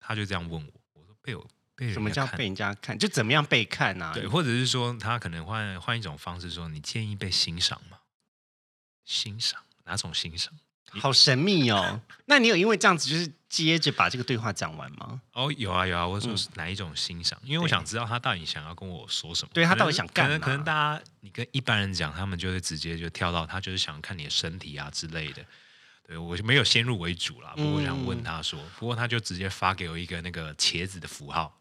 [0.00, 2.98] 他就这样问我，我说：“被我被人家什么叫看被人家看？
[2.98, 4.12] 就怎么样被看啊？
[4.14, 7.97] 对，或者是说他可能换换一种方式说，你建议被欣赏吗？
[9.08, 10.52] 欣赏哪种欣赏？
[11.00, 11.98] 好神秘哦。
[12.26, 15.20] 那你有因为这样子，就是接着把这个对话讲完吗？
[15.32, 17.38] 哦，有啊有啊，我说嗯是哪一种欣赏？
[17.42, 19.50] 因为我想知道他到底想要跟我说什么。
[19.54, 25.42] 对他到底想干可能可能大家你跟一般人讲，他们就会直接就跳到他就是想看你的身体啊之类的。
[26.06, 31.60] 对我就没有先入为主啦，不过我想问嗯他说，不过他就直接发给我一个那个茄子的符号，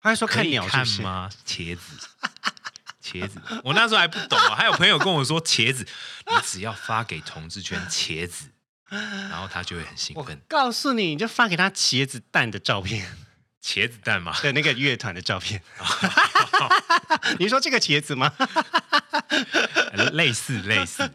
[0.00, 1.28] 他还说看鸟是吗？
[1.44, 2.08] 茄子，
[3.06, 4.54] 茄子，我那时候还不懂啊。
[4.56, 5.86] 还有朋友跟我说，茄子，
[6.26, 8.48] 你只要发给同志圈茄子，
[8.90, 10.40] 然后他就会很兴我奋。
[10.48, 13.06] 告诉你，你就发给他茄子蛋的照片
[13.62, 15.62] 茄子蛋嘛，对那个乐团的照片。
[17.38, 18.32] 你说这个茄子吗？
[20.12, 21.08] 类似类似，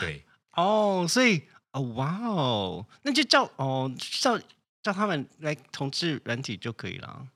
[0.00, 4.38] 对，哦，所以哦，哇哦，那就叫哦叫
[4.82, 7.26] 叫他们来同志软体就可以了。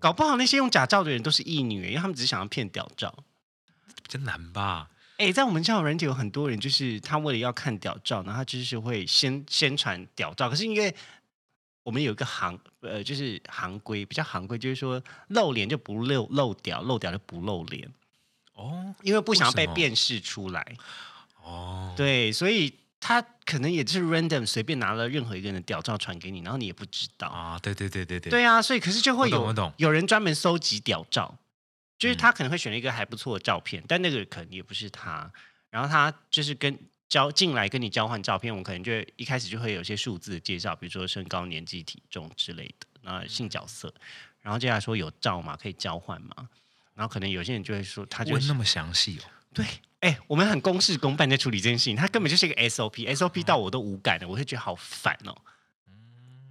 [0.00, 3.24] 搞不好那些用假照的人都是异女，因为他们只是想要骗屌照。
[4.04, 4.90] 比较难吧？
[5.16, 10.50] 哎，在我们交友软体有很多人，就是他为了要看屌照，然后他就是会先宣传屌照。
[10.50, 10.94] 可是因为
[11.84, 17.88] 我们有一个行呃，就是行规比较行规，就是说露脸就不露露屌，露屌就不露脸，
[18.54, 20.76] 哦因为不想要被辨识出来。
[21.44, 27.28] 哦，对，所以他可能也是 random 随便拿了任何一个人的屌照传给你，然后你也不知道。
[27.28, 31.36] 啊，对对对对对，对啊，所以可是就会有有人专门搜集屌照，
[32.04, 35.32] 就是嗯他可能会选了一个还不错的照片，但那个可能也不是他，
[35.70, 43.92] 然后他就是跟交进来跟你交换照片，我们可能就一开始就会有些数字的介绍，比如说身高、年纪、体重之类的，那性角色，
[44.42, 46.48] 然后接下来说有照嘛，可以交换嘛，
[46.94, 49.64] 然后可能有些人就会说他就那么详细哦，对，
[50.00, 55.34] 哎、我们很公事公办在处理这件事情，他根本就是一个 SOP，SOP 到我都无感了，我会觉得好烦哦。
[55.88, 55.94] 嗯。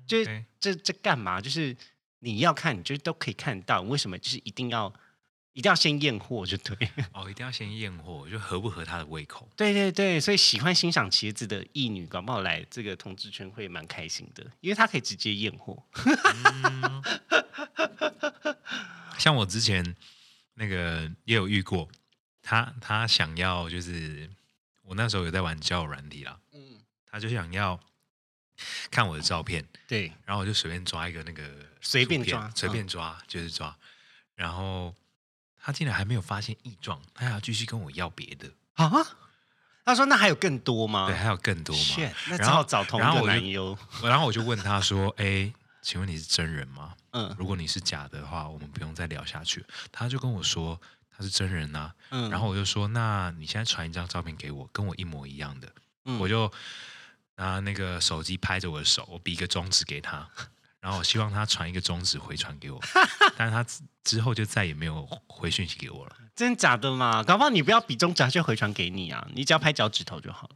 [0.07, 1.39] 就是这这干嘛？
[1.39, 1.75] 就是
[2.19, 4.91] 你要看，你就都可以看到，为什么就是一定要
[5.53, 6.75] 一定要先验货 就对。
[7.13, 9.47] 哦，一定要先验货，就合不合他的胃口。
[9.55, 15.81] 对对对，所以喜欢欣赏茄子的异女，搞不好来这个同志圈会蛮开心的，因为他可以直接验货。
[16.05, 17.03] 嗯
[19.17, 19.95] 像我之前
[20.55, 21.87] 那个也有遇过，
[22.41, 24.29] 他他想要就是
[24.81, 27.79] 我那时候有在玩交友软体啦，嗯，他就想要
[28.91, 31.43] 看我的照片，对，然后我就随便抓一个那个
[31.79, 33.77] 随便抓随便抓、就是抓，
[34.35, 34.93] 然后
[35.63, 38.91] 他竟然还没有发现异状，他还要继续跟我要别的，啊。
[39.85, 43.77] 他说：“那还有更多吗？”对，还有更多吗 Shit，那只然后好找同一个男优。
[44.01, 46.93] 然后我就问他说：“哎，请问你是真人吗？
[47.11, 50.79] 嗯如果你是假的话，我们不用再聊下去。”他就跟我说
[51.11, 55.69] 他是真人呐、嗯然后我就说：“那你现在传一张照片给我，跟我一模一样的。
[56.05, 56.49] 嗯我就
[57.35, 60.25] 拿那个手机拍着我的手，我比一个中指给他，
[60.83, 62.77] 然后我希望他传一个中指回传给我，
[63.37, 66.15] 但是他之之后就再也没有回讯息给我了。
[66.35, 67.23] 真的假的嘛？
[67.23, 70.55] 搞不好你不要比中指，他就回传给你啊，你只要拍脚趾头就好了。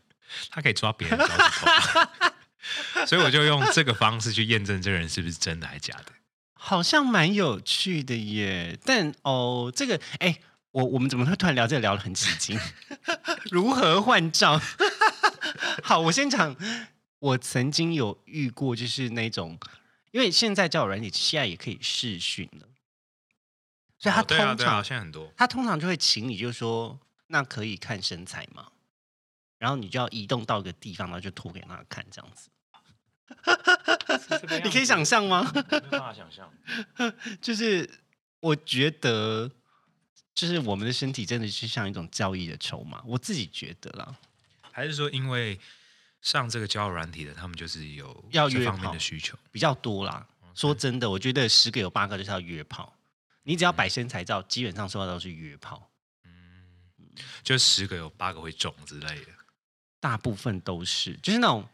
[0.50, 6.06] 他可以抓别人的脚趾头， 所以我就用这个方式去验证这个人是不是真的还假的。
[6.54, 10.38] 好像蛮有趣的耶，但哦，这个哎，
[10.70, 12.58] 我我们怎么会突然聊这个聊得很起劲？
[13.50, 14.58] 如何换照？
[15.84, 16.56] 好，我先讲，
[17.26, 19.58] 我曾经有遇过，就是那种，
[20.12, 22.68] 因为现在交友软体现在也可以视讯了，
[23.98, 25.32] 所以他哦对啊通常、对啊，现在很多。
[25.36, 28.68] 他通常就会请你，就说那可以看身材吗？
[29.58, 32.48] 然后你就要移动到一个地方，然后就拖给他看，这样子。
[34.62, 35.50] 你可以想象吗？
[35.52, 36.52] 没有办法想象。
[37.42, 37.90] 就是
[38.38, 39.50] 我觉得，
[40.32, 44.14] 就是我们的身体真的是像一种交易的筹码，我自己觉得啦。
[44.70, 45.58] 还是说，因为
[46.20, 49.38] 上这个交友软体的，他们就是有要约这方面炮的需求。
[49.50, 50.26] 比较多啦。
[50.54, 52.96] 说真的，我觉得十个有八个就是要约炮。
[53.42, 55.88] 你只要摆身材照，基本上收到都是约炮，
[56.24, 56.32] 嗯，
[57.42, 59.28] 就十个有八个会中之类的。
[60.00, 61.68] 大部分都是，就是那种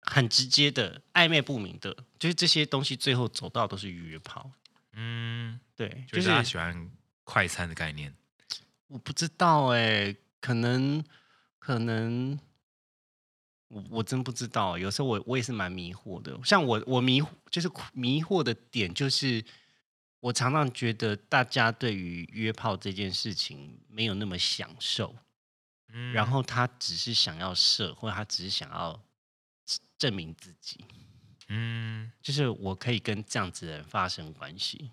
[0.00, 4.50] 很直接的暧昧不明的，就是这些东西最后走到都是约炮。
[4.92, 6.90] 嗯，对，就就是是他喜欢
[7.24, 8.14] 快餐的概念。
[8.86, 11.02] 我不知道哎、可能
[11.58, 12.38] 可能
[13.68, 16.38] 我我真不知道，有时候我我也是蛮迷惑的。
[16.44, 19.44] 像我我迷就是迷惑的点就是，
[20.20, 25.14] 我常常觉得大家对于约炮这件事情没有那么享受，
[25.88, 29.00] 嗯，然后他只是想要射，或者他只是想要
[29.98, 30.78] 证明自己，
[31.48, 34.90] 嗯，就是我可以跟这样子的人发生关系。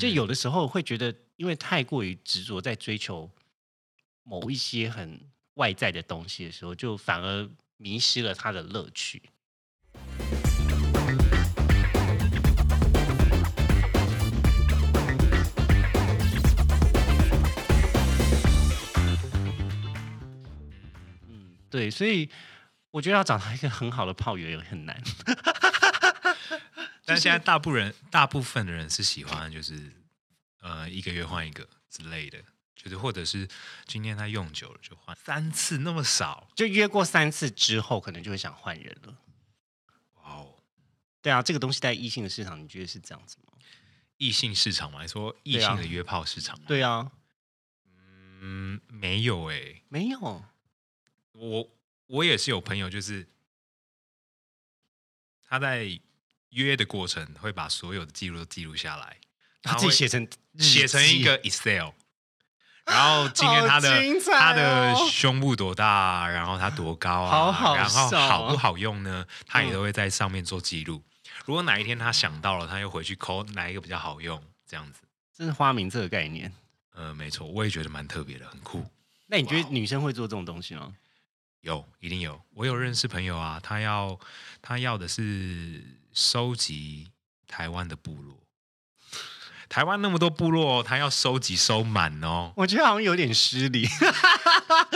[0.00, 3.30] 就嗯有的时候会觉得，因为太过于执着在追求
[4.24, 5.20] 某一些很
[5.54, 9.22] 外在的东西的时候，就反而迷失了它的乐趣。
[21.28, 22.30] 嗯，对，所以
[22.90, 24.98] 我觉得要找到一个很好的炮友也很难。
[27.04, 29.92] 但现在大部分人大部分的人是喜欢就是
[30.60, 32.38] 呃一个月换一个之类的，
[32.74, 33.48] 就是或者是
[33.86, 39.18] 今天他用久了就换三次那么少，就约过三次之后，可能就会想换人了。
[40.22, 40.54] 哇哦！
[41.20, 43.52] 对啊，这个东西在异性的市场，你觉得是这样子吗？
[44.18, 47.10] 异性市场嘛，你说异性的约炮市场吗，对啊，
[48.40, 50.44] 嗯，没有诶、没有。
[51.32, 51.70] 我
[52.06, 53.28] 我也是有朋友，就是
[55.44, 56.00] 他在
[56.50, 59.18] 约的过程会把所有的记录都记录下来，
[59.62, 61.90] 他自己写成写成一个 Excel，
[62.92, 63.88] 然后今天他的、
[64.38, 69.26] 他的哦胸部多大，然后他多高啊，好好然后好不好用呢？
[69.46, 71.02] 他也嗯都会在上面做记录。
[71.46, 75.00] 如果哪一天他想到了，他又回去抠哪一个比较好用，这样子。
[75.34, 76.52] 这是花名这个概念。
[76.94, 78.84] 呃，没错，我也觉得蛮特别的，很酷。
[79.26, 80.92] 那你觉得女生会做这种东西吗？
[81.62, 82.38] 有，一定有。
[82.54, 84.18] 我有认识朋友啊，他要
[84.60, 87.10] 他要的是收集
[87.48, 88.36] 台湾的部落。
[89.72, 92.52] 台湾那么多部落哦，他要收集收满哦。
[92.56, 93.88] 我觉得好像有点失礼，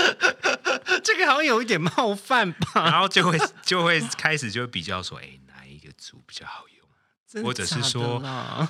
[1.03, 2.85] 这个好像有一点冒犯吧？
[2.85, 7.43] 然后就会就会开始就比较说，哎，哪一个族比较好用？
[7.43, 8.23] 或者是说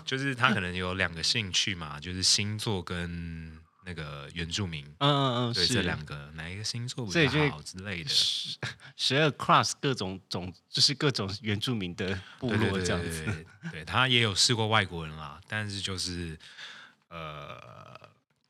[0.04, 8.08] 就是他可能有两个兴趣嘛，就是星座跟那个原住民，嗯嗯嗯，对是这两个哪一个星座比较好之类的。
[8.10, 8.58] 十
[8.96, 13.24] 十二 cross 各种种，就是各种原住民的部落这样子。
[13.24, 16.36] 对对对他也有试过外国人啦，但是就是
[17.10, 17.56] 呃，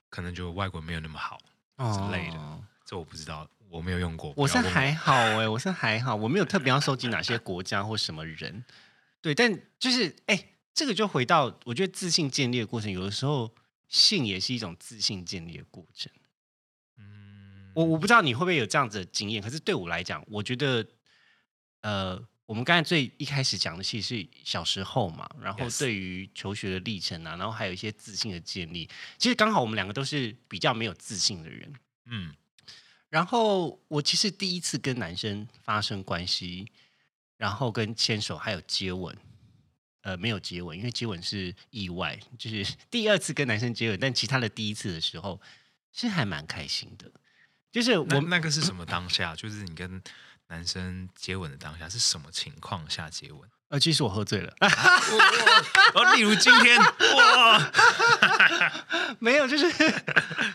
[0.09, 1.39] 可能就外国人没有那么好，
[1.77, 4.33] 之类的哦这我不知道，我没有用过。
[4.39, 8.65] 我是还好哎、我是还好，我没有特别要收集哪些国家或什么人。
[9.21, 13.53] 对，但就是哎、这个就回到我觉得自信建立的过程，有的时候
[13.89, 16.11] 性也是一种自信建立的过程。
[16.99, 20.87] 嗯，我我不知道你会不会有这样子的经验，可是对我来讲，我觉得，
[21.83, 31.73] 呃，我们刚才最一开始讲的其实是小时候嘛，然后对于求学的历程啊，然后还有一些自信的建立，其实刚好我们两个都是比较没有自信的人。
[32.07, 32.35] 嗯
[33.09, 36.67] 然后我其实第一次跟男生发生关系，
[37.37, 39.17] 然后跟牵手还有接吻，
[40.07, 45.41] 呃，没有接吻，因为接吻是意外，就是 第二次跟男生接吻，但其他的第一次的时候
[45.93, 47.11] 是还蛮开心的。
[47.73, 49.35] 就是我那那个是什么当下？
[49.35, 50.01] 就是你跟
[50.47, 53.51] 男生接吻的当下是什么情况下接吻？
[53.69, 54.55] 呃，其实我喝醉了，
[55.95, 57.73] 哦，例如今天哇，
[59.19, 59.67] 没有，就是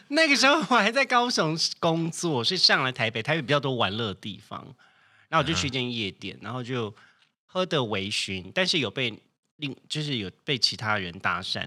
[0.08, 4.64] 那个时候我还在高雄工作，是上来台北，台北比较多玩乐的地方，
[5.28, 6.96] 然后我就去一间夜店，然后就
[7.46, 9.22] 喝的微醺，但是有被
[9.62, 11.66] 另就是有被其他人搭讪，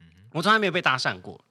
[0.00, 1.42] 嗯我从来没有被搭讪过，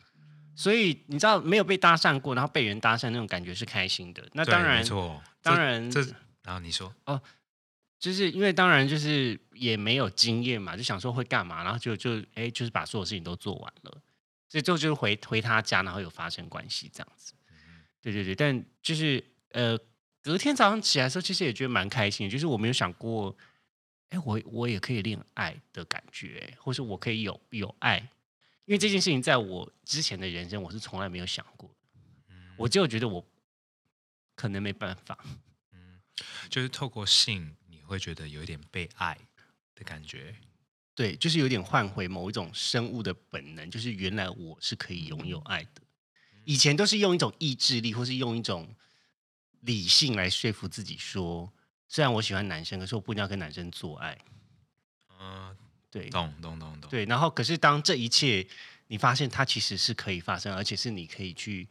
[0.56, 4.24] 所以你知道没有被搭讪过，然后被人搭讪那种感觉是开心的。
[4.34, 6.14] 那当然没，错，当然这这
[6.44, 7.20] 然后你说哦
[7.98, 13.92] 就是因为当然就是也没有经验嘛，就想说会干嘛，然后就就哎，就是把所有事情都做完了，
[14.48, 17.34] 所以最后就是回回他家，然后有发生关系这样子。
[18.02, 19.22] 对对对，但就是
[19.52, 19.78] 呃，
[20.22, 23.36] 隔天早上起来的时候，其实也觉得蛮开心的，就是我没有想过，
[24.10, 28.00] 哎，我我也可以恋爱的感觉，或是我可以有有爱，
[28.66, 31.70] 因为这件事情在我之前的人生我是从来没有想过，
[32.58, 33.24] 我就觉得我
[34.36, 35.18] 可能没办法。
[35.74, 36.00] 嗯
[36.50, 39.18] 就是透过性，你会觉得有一点被爱
[39.76, 40.36] 的感觉，
[40.96, 45.82] 对，就是有点换回某一种生物的本能，就是原来我是可以拥有爱的。
[46.46, 48.76] 以前都是用一种意志力，或是用一种
[49.62, 51.54] 理性来说服自己说，
[51.90, 54.18] 虽然我喜欢男生，可是我不一定要跟男生做爱。
[55.20, 55.54] 嗯，
[55.92, 56.90] 对，懂懂懂懂。
[56.90, 58.48] 对，然后可是当这一切
[58.88, 61.68] 你发现它其实是可以发生，而且是你可以去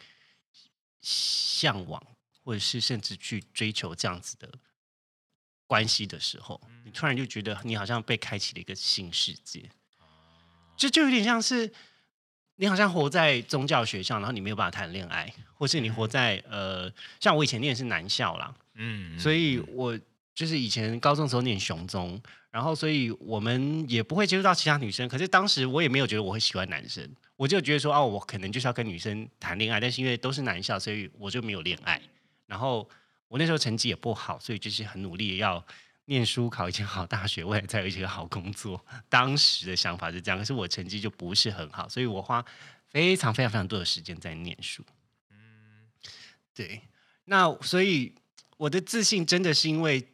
[1.01, 2.07] 向往。
[2.45, 4.51] 或者是甚至去追求这样子的
[5.67, 9.69] 关系的时候，你突然就觉得你好像被开启了一个新世界，
[10.75, 11.71] 就就有点像是
[12.57, 16.91] 你好像活在宗教学校，然后你没有办法谈恋爱，或是你活在呃，
[17.21, 20.01] 像我以前念的是男校啦，嗯，所以我
[20.39, 32.01] 就是以前高中时候念雄中，然后所以我们也不会接触到其他女生，可是当时我也没有觉得我会喜欢男生，我就觉得说哦，我可能就是要跟女生谈恋爱，但是因为都是男校，所以我就没有恋爱。
[32.47, 32.89] 然后
[33.27, 35.67] 我那时候成绩也不好，所以就是很努力要
[36.05, 38.81] 念书，考一间好大学，未来再有一个好工作。
[39.09, 42.45] 当时的想法是这样，可是我成绩就不是很好，所以我花
[42.87, 44.85] 非常非常非常多的时间在念书。
[45.33, 45.89] 嗯，
[46.55, 46.81] 对。
[47.25, 48.15] 那所以
[48.57, 50.07] 我的自信真的是因为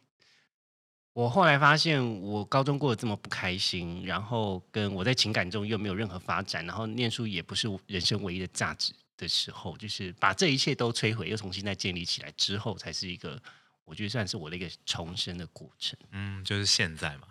[1.15, 8.93] 我后来发现我高中过得这么不开心，然后跟我在情感中又没有任何发展，然后念书也不是人生唯一的价值。
[9.17, 13.41] 的时候，就是把这一切都摧毁，又重新再建立起来之后，才是一个
[13.85, 15.97] 我觉得算是我的一个重生的过程。
[16.11, 17.29] 嗯，就是现在嘛，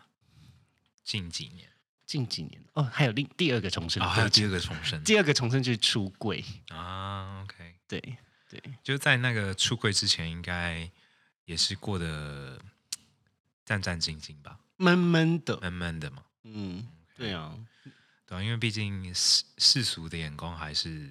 [1.05, 1.69] 近几年，
[2.07, 7.43] 近几年哦，还有另第二个重生，还有第二个重生，第二个重生就是出柜啊。
[7.43, 8.01] OK，对
[8.49, 10.91] 对，就在那个出柜之前，应该
[11.45, 12.59] 也是过得
[13.65, 16.25] 战战兢兢吧，闷闷的，闷闷的嘛。
[16.43, 16.87] 嗯，
[17.17, 17.57] 对啊，
[18.27, 21.11] 对啊，因为毕竟世世俗的眼光还是。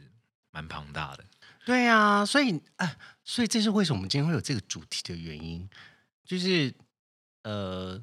[0.56, 1.26] 蛮庞大的，
[1.66, 5.68] 对啊，所以哎，所以这是为什么我们今天会有这个主题的原因，
[6.24, 6.72] 就是
[7.41, 7.99] 呃，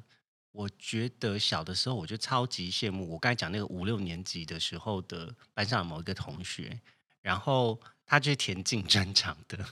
[0.51, 6.77] 我觉得小的时候我就超级羡慕我刚才讲那个五六年级的时候的班上某一个同学，
[7.21, 9.65] 然后他就是田径专场的，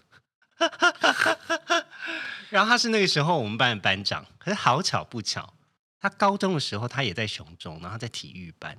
[2.50, 5.54] 然后他是那个时候我们班的班长，可是好巧不巧，
[6.00, 8.78] 他高中的时候他也在雄中，然后在体育班，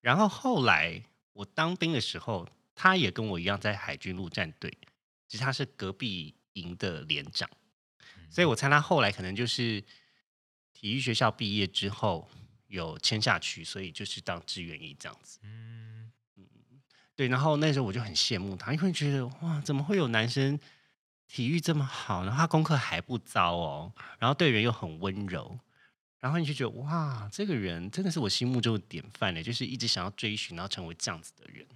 [0.00, 2.48] 然后后来我当兵的时候。
[2.76, 4.68] 他也跟我一样在海军陆战队，
[5.28, 7.48] 其实他是隔壁营的连长，
[8.28, 9.80] 所以我猜他后来可能就是
[10.72, 12.28] 体育学校毕业之后
[12.66, 15.38] 有签下去，所以就是当志愿役这样子。
[17.14, 17.28] 对。
[17.28, 20.58] 然后那时候我就很羡慕他，因为觉得哇，怎么会有男生
[21.26, 25.58] 体育这么好，然后他功课还不糟哦，然后对人又很温柔，
[26.20, 31.66] 然后你就觉得哇，这个人真的是我心目中的典范呢，就是一直想要追寻，然后成为这样子的人。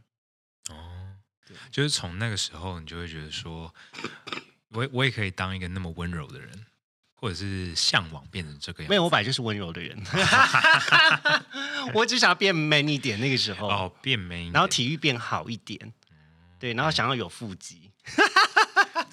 [0.70, 1.16] 哦，
[1.70, 3.74] 就是从那个时候，你就会觉得说，
[4.68, 6.66] 我我也可以当一个那么温柔的人，
[7.14, 8.88] 或者是向往变成这个样。
[8.90, 9.99] 没有，我本来就是温柔的人，
[11.94, 13.18] 我只想要变 man 一点。
[13.18, 15.92] 那个时候哦，变 man，然后体育变好一点，
[16.59, 17.90] 对，然后想要有腹肌。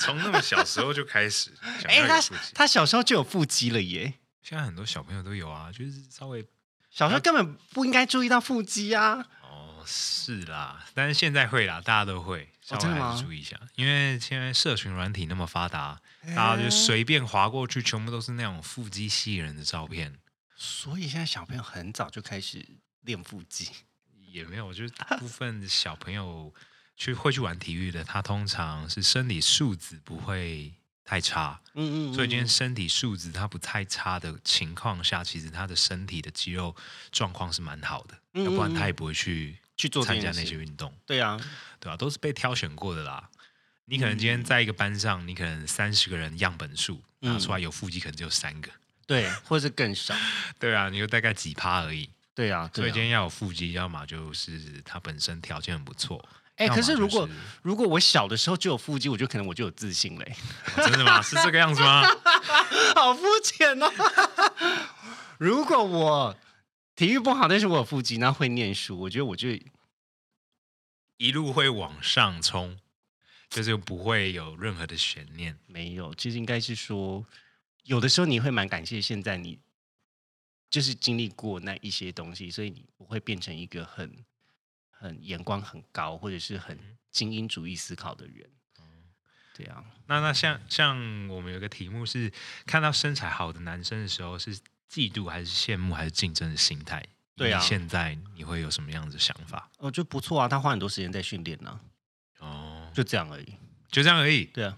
[0.06, 1.52] 从那么小时候就开始，
[1.90, 2.22] 哎，他
[2.54, 4.14] 他小时候就有腹肌了耶。
[4.42, 6.46] 现在很多小朋友都有啊，就是稍微
[6.90, 9.28] 小时候根本不应该注意到腹肌啊。
[9.42, 16.02] 哦是啦，但是现在会啦，大家都会，稍微还是注意一下，因为现在社群软体那么发达，
[16.36, 20.18] 大家就随便划过去，全部都是那种腹肌吸引人的照片。
[20.56, 22.66] 所以现在小朋友很早就开始
[23.02, 23.70] 练腹肌，
[24.32, 26.52] 也没有，就是大部分小朋友
[26.96, 30.74] 去会去玩体育的，他通常是身体素质不会
[31.04, 36.76] 太差，嗯嗯，所以今天身体素质他不太差的情况下，其实他的身体的肌肉
[37.12, 39.58] 状况是蛮好的，要不然他也不会去。
[39.78, 41.38] 去做参加那些运动，对啊，
[41.82, 43.30] 对啊，都是被挑选过的啦。
[43.84, 48.72] 你可能今天在一个班上，你可能三十个人样本数拿出来有腹肌，可能只有三个，
[49.06, 50.16] 对，或者是更少。
[50.58, 52.10] 对啊，你就大概几趴而已。
[52.34, 56.26] 对啊，所以今天要有腹肌，要么就是他本身条件很不错。
[56.56, 57.28] 哎，可是如果
[57.62, 60.36] 如果我小的时候就有腹肌，我觉得可能我就有自信嘞。
[60.78, 61.22] 真的吗？
[61.22, 62.04] 是这个样子吗？
[62.96, 63.92] 好肤浅哦。
[65.38, 66.38] 如果我。
[66.98, 69.50] 体育不好，但是我有腹肌，那会念书，我觉得我就
[71.18, 72.80] 一路会往上冲，
[73.50, 75.60] 就是不会有任何的悬念。
[75.68, 77.26] 没有，其实应该是说，
[77.84, 79.60] 有的时候你会蛮感谢现在你
[80.70, 84.10] 就是经历过那一些东西，所以你不会变成一个很
[84.98, 88.50] 很眼光很高或者是很精英主义思考的人。
[89.54, 90.98] 对啊，那那像像
[91.30, 92.30] 我们有个题目是
[92.66, 94.54] 看到身材好的男生的时候，是
[94.90, 97.02] 嫉妒还是羡慕还是竞争的心态？
[97.38, 99.70] 对啊现在你会有什么样子想法？
[99.78, 101.80] 哦，就不错啊，他花很多时间在训练呢，
[102.40, 103.56] 哦，就这样而已。
[103.90, 104.44] 就这样而已。
[104.46, 104.78] 对啊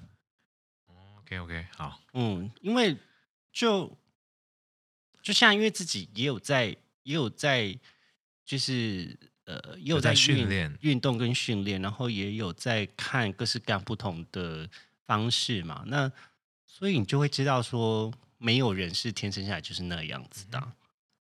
[1.20, 2.96] ，OK OK，好，嗯，因为
[3.52, 3.98] 就
[5.24, 6.68] 就像因为自己也有在
[7.02, 7.76] 也有在
[8.46, 9.18] 就是
[9.48, 14.70] 呃也有在训练运动跟训练，然后也有在看各式各样不同的
[15.06, 15.84] 方式嘛。
[15.88, 16.12] 那
[16.66, 20.74] 所以你就会知道说，没有人是天生下来就是那样子的啊。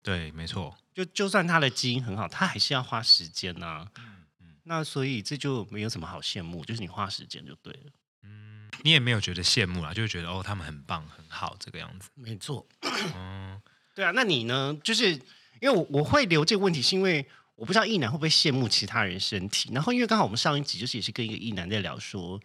[0.01, 0.77] 对，没错。
[0.93, 4.03] 就就算他的基因很好，他还是要花时间呐、嗯
[4.41, 7.91] 嗯那所以这就没有什么好羡慕，就是你花时间就对了。
[8.23, 12.09] 嗯，你也没有觉得羡慕啦，就会觉得哦，他们很棒很好这个样子。
[12.13, 12.67] 没错。
[13.15, 13.59] 嗯，
[13.95, 14.77] 对啊，那你呢？
[14.83, 15.11] 就是
[15.59, 17.27] 因为我我会留这个问题，是因为
[17.61, 19.69] 我不知道异男会不会羡慕其他人身体。
[19.71, 22.41] 然后因为刚好我们上一集就是也是跟一个异男在聊说，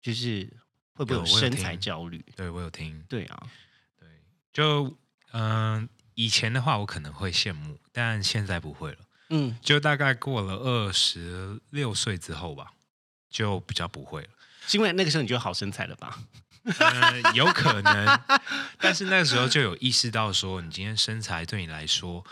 [0.00, 0.50] 就是
[0.94, 2.24] 会不会有身材焦虑？
[2.34, 3.04] 对我有听。
[3.06, 3.42] 对啊，
[4.00, 4.08] 对，
[4.54, 4.96] 就
[5.32, 8.98] 嗯、以前的话我可能会羡慕，但现在不会了。
[9.28, 12.72] 嗯，就大概过了二十六岁之后吧，
[13.28, 14.28] 就比较不会了。
[14.66, 16.18] 是因为那个时候你就有好身材了吧？
[16.78, 18.20] 呃，有可能，
[18.78, 22.24] 但是那个时候就有意识到说，你今天身材对你来说，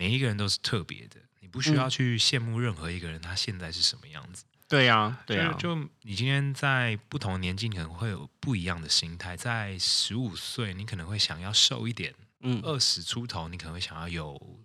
[0.00, 4.44] 每一个人都是特别的，你不需要嗯去羡慕任何一个人他现在是什么样子。
[4.66, 9.36] 对啊，对啊，就就你今天在不同年纪，你可能会有不一样的心态。
[9.36, 14.58] 在十五岁，你可能会想要瘦一点；嗯二十出头，你可能会想要有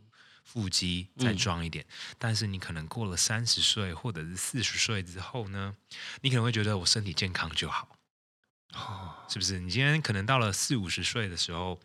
[0.46, 1.86] 腹肌再嗯壮一点。
[2.18, 5.76] 但是你可能过了三十岁或者是四十岁之后呢，
[6.22, 7.90] 你可能会觉得我身体健康就好。
[8.72, 9.60] 哦是不是？
[9.60, 11.78] 你今天可能到了四五十岁的时候，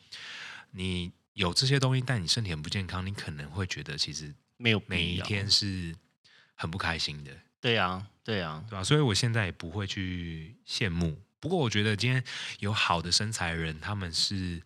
[0.73, 5.97] 你有这些东西，但你身体很不健康，你可能会觉得其实没有每一天是
[6.55, 8.85] 很不开心的，对啊，对啊，对吧？
[8.85, 11.19] 所以我现在也不会去羡慕。
[11.41, 12.23] 不过我觉得今天
[12.59, 14.61] 有好的身材的人，他们是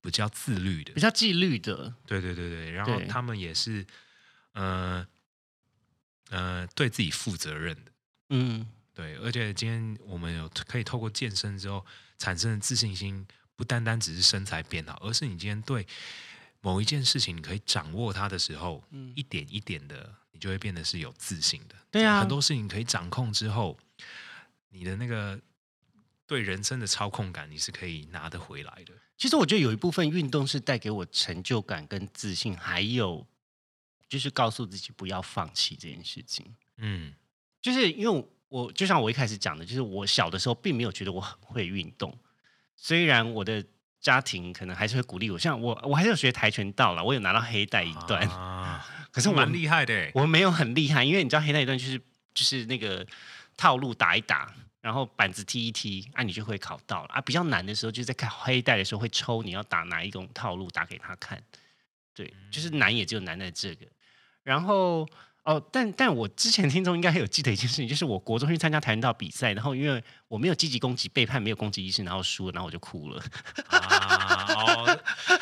[0.00, 3.86] 比较自律的比，较纪律的，对对对对，然后他们也是，
[4.52, 5.06] 呃
[6.30, 7.92] 呃，对自己负责任的。
[8.30, 11.84] 嗯，对，而且今天我们有可以透过健身之后
[12.16, 13.26] 产生的自信心，
[13.56, 15.86] 不单单只是身材变好，而是你今天对
[16.60, 21.74] 某一件事情你可以掌握它的时候，嗯一点一点的，你就会变得是有自信的。
[21.90, 23.78] 对啊很多事情可以掌控之后，
[24.68, 25.40] 你的那个
[26.26, 28.92] 对人生的操控感，你是可以拿得回来的。
[29.16, 33.26] 其实我觉得有一部分运动是带给我成就感跟自信，还有
[34.08, 36.54] 就是告诉自己不要放弃这件事情。
[36.76, 37.14] 嗯
[37.62, 42.16] 就是因为我我就像我一开始讲的，就是我小的时候并没有觉得我很会运动，
[42.76, 43.64] 虽然我的
[44.00, 50.12] 家庭可能还是会鼓励我，像我我还是有学跆拳道啦，我有拿到黑带一段，啊， 可是我蛮厉害的欸。
[50.14, 51.98] 我没有很厉害，因为你知道黑带一段就是
[52.34, 53.04] 就是那个
[53.56, 57.20] 套路打一打，然后板子踢一踢，啊，你就会考到了啊。
[57.20, 61.42] 比较难的时候，就是在看黑带的时候会抽你要打哪一种套路，打给他看。
[62.14, 63.86] 对，就是难也只有难在这个。
[64.42, 65.08] 然后
[65.46, 73.22] 哦，但但我之前听众应该还有记得一件事情，就是我国中去参加跆拳道比赛，然后因为我没有积极攻击，背叛没有攻击意识，然后输了，然后我就哭了。
[73.68, 74.98] 啊，哦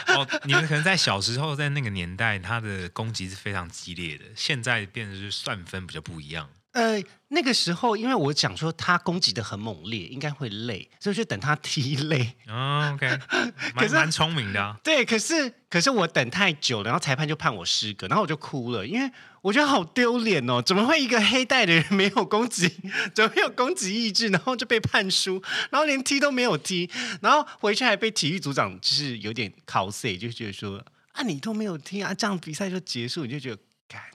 [0.08, 6.50] 哦，你们可能在小时候在那个年代，他的攻击是非常激烈的，现在变得是算分比较不一样。
[6.74, 12.34] 呃，那个时候因为我讲说他攻击的很猛烈，应该会累，所以就等他踢累。
[12.48, 13.08] 哦，OK，
[13.74, 14.76] 可是蛮蛮聪明的啊。
[14.82, 19.08] 对，可是可是我等太久了，然后裁判就判我失格，然后我就哭了，因为
[19.40, 22.68] 我觉得好丢脸哦，怎么会一个黑带的人 没有攻击，
[23.14, 26.90] 怎么没有攻击意志，然后就被判输，然后连踢都没有踢，
[27.22, 33.62] 然后回去还被体育组长就是有点 cos，就觉得说啊你都没有踢啊，这样比赛就结束，你就觉得，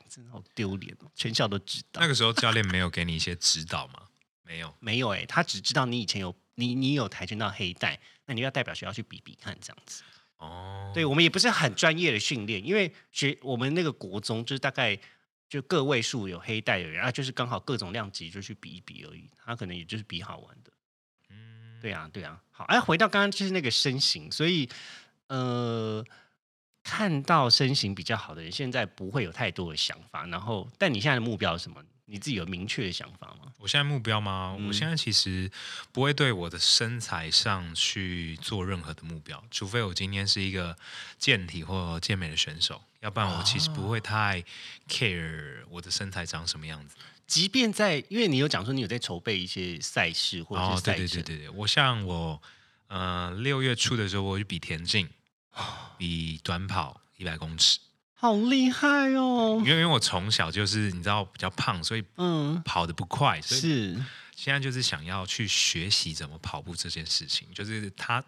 [0.10, 2.08] 干真的好丢脸哦，全校都知道那。
[2.08, 4.08] 个时候教练没有给你一些指导吗？
[4.44, 4.74] 没有。
[4.80, 10.04] 没有哎、他只知道你以前有你你有跆拳道黑带，那你要代表学校去比比看这样子。
[10.38, 14.98] 哦，对我们也不是很专业的训练，因为学我们那个国中就是大概
[15.48, 20.72] 就个位数有黑带的人啊，就是刚好各种量级就去比一比而已，他可能也就是比好玩的。
[21.30, 22.42] 嗯，对啊，对啊。
[22.52, 24.70] 好，哎，回到刚刚就是那个身形，所以
[25.28, 26.04] 呃，
[26.90, 30.26] 看到身形比较好的人，现在不会有太多的想法。
[30.26, 31.84] 然后，但你现在的目标是什么？
[32.06, 33.54] 你自己有明确的想法吗？
[33.60, 34.56] 我现在目标吗？
[34.58, 35.50] 嗯我现在其实
[35.92, 40.76] 不会对我的身材上去做任何的目标，除非我今天是一个
[41.20, 44.44] 健体或健美的选手，要不然我其实不会太
[44.88, 46.96] care 我的身材长什么样子。
[47.28, 52.42] 即便在，因为你有讲说你有在筹备一些赛事或者对对对对对，我像我
[52.88, 55.08] 呃，六月初的时候，我去比田径，
[55.98, 57.80] 比短跑一百公尺。
[58.14, 59.66] 好厉害哦因！
[59.66, 67.48] 为因为我从小就是你知道比较胖，所以嗯，跑得不快，所以是，现在就是想要去学习怎么跑步这件事情。
[67.54, 68.22] 就是它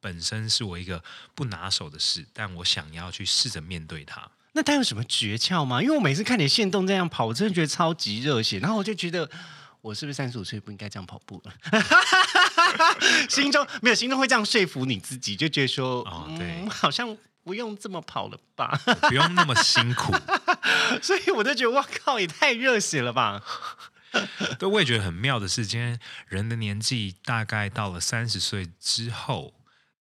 [0.00, 1.02] 本身是我一个
[1.34, 4.30] 不拿手的事，但我想要去试着面对它。
[4.52, 5.82] 那他有什么诀窍吗？
[5.82, 9.28] 因为我每次看你线动这样跑，我真的觉得超级热血，然后我就觉得。
[9.80, 11.52] 我是不是三十五岁不应该这样跑步了？
[13.28, 18.80] 心中没有，心中会这样说服你自己，就觉得说，哦对嗯，好像不用这么跑了吧？
[19.08, 20.14] 不用那么辛苦。
[21.02, 23.42] 所以我就觉得，哇靠，也太热血了吧！
[24.58, 25.98] 对，我也觉得很妙的是，今天
[26.28, 29.54] 人的年纪大概到了三十岁之后，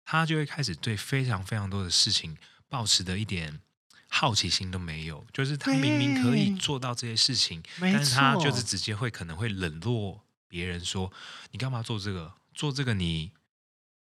[0.04, 2.36] 他就会开始对非常非常多的事情
[2.68, 3.60] 保持的一点
[4.08, 5.26] 好奇心都没有。
[5.32, 11.12] 就是他明明可以做到这些事情，但是他就是直接会可能会冷落别人说
[11.50, 12.32] ：“你干嘛做这个？
[12.58, 13.30] 做这个你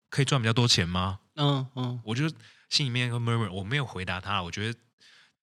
[0.10, 2.28] 可以赚比较多钱吗嗯嗯，？”我就
[2.68, 4.44] 心里面有个 murmur，我没有回答他。
[4.44, 4.78] 我觉得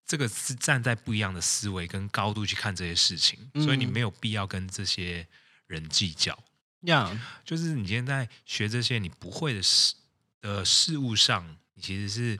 [0.05, 5.27] 这个是站在不一样的思维跟高度去看这些事情，所以你嗯没有必要跟这些
[5.67, 6.39] 人计较。
[6.83, 7.11] 呀，
[7.47, 9.95] 就是你今天在学这些你不会的事
[10.43, 12.39] 的事物上，你其实是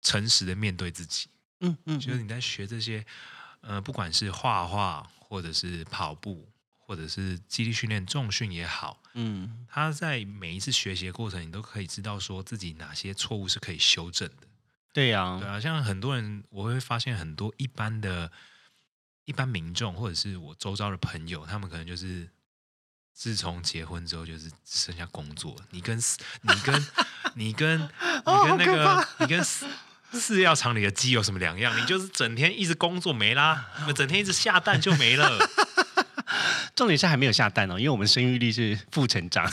[0.00, 1.28] 诚实的面对自己。
[1.60, 3.04] 嗯嗯，就是你在学这些，
[3.60, 6.48] 呃，不管是画画，或者是跑步，
[6.86, 14.46] 或者是肌力训练、重训也好，嗯，他在每一次学习的过程，你都可以知道说自己哪些错误是可以修正的。
[14.92, 18.30] 对呀、对啊，像很多人，我会发现很多一般的、
[19.24, 22.30] 一般民众，或者是我周遭的朋友，他们可能就是
[23.12, 25.56] 自从结婚之后，就是剩下工作。
[25.72, 26.86] 你跟你跟
[27.34, 27.88] 你跟你
[28.24, 29.64] 跟那个你跟饲
[30.12, 31.76] 饲料厂里的鸡有什么两样？
[31.78, 35.38] 你就是整天一直工作没啦，整天一直下蛋就没了。
[36.74, 39.44] 重点是还没有下蛋哦，因为我们生育率是负成长，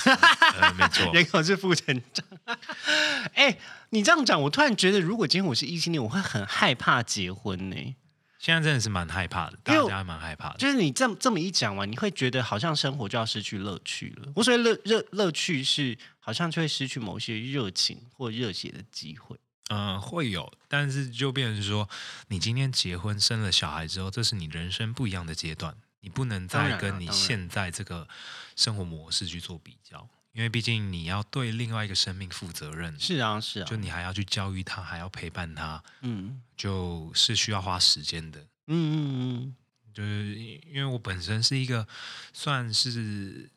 [0.60, 2.26] 呃，没错， 人口是负成长。
[3.34, 3.58] 哎、
[3.92, 7.96] 你这样讲，我突然觉得，如果今天我是异性恋，我会很害怕结婚呢、
[8.40, 10.58] 现在真的是蛮害怕的，大家还蛮害怕的。
[10.58, 14.32] 就是你这么这么一讲完，你会觉得好像生活就要失去乐趣了。
[14.36, 19.38] 我所谓乐乐乐趣是，好像就会失去某些热情或热血的机会。
[19.70, 21.90] 嗯，会有，但是就变成说，
[22.28, 25.74] 你今天结婚生了小孩之后，这是你人生不一样的阶段，
[26.04, 28.06] 你不能再跟你现在这个
[28.58, 36.42] 生活模式去做比较，因为毕竟你要对另外一个生命负责任，是啊，是啊，就你还要去教育他，还要陪伴他，嗯。
[36.58, 38.40] 就是需要花时间的。
[38.68, 38.96] 嗯嗯
[39.46, 39.56] 嗯。
[39.94, 41.88] 就是因为我本身是一个
[42.34, 43.50] 算是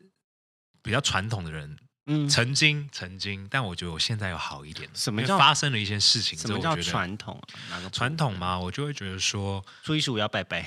[0.83, 1.77] 比较传统的人，
[2.09, 4.89] 嗯，曾经曾经，但我觉得我现在有好一点。
[4.95, 7.51] 什么叫发生了一些事情什么叫传统啊？
[7.71, 10.65] 哪个传统嘛，我就会觉得说，初一十五要拜拜，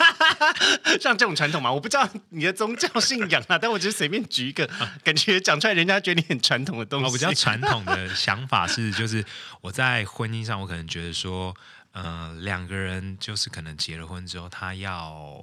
[1.00, 4.68] 像这种传统嘛，我不知道你的宗教信仰啊，但我只是随便举一个，
[5.02, 7.06] 感觉讲出来人家觉得你很传统的东西。
[7.06, 9.24] 我比较传统的想法是，就是
[9.62, 11.56] 我在婚姻上，我可能觉得说，
[11.92, 15.38] 呃，两个人就是可能结了婚之后，他要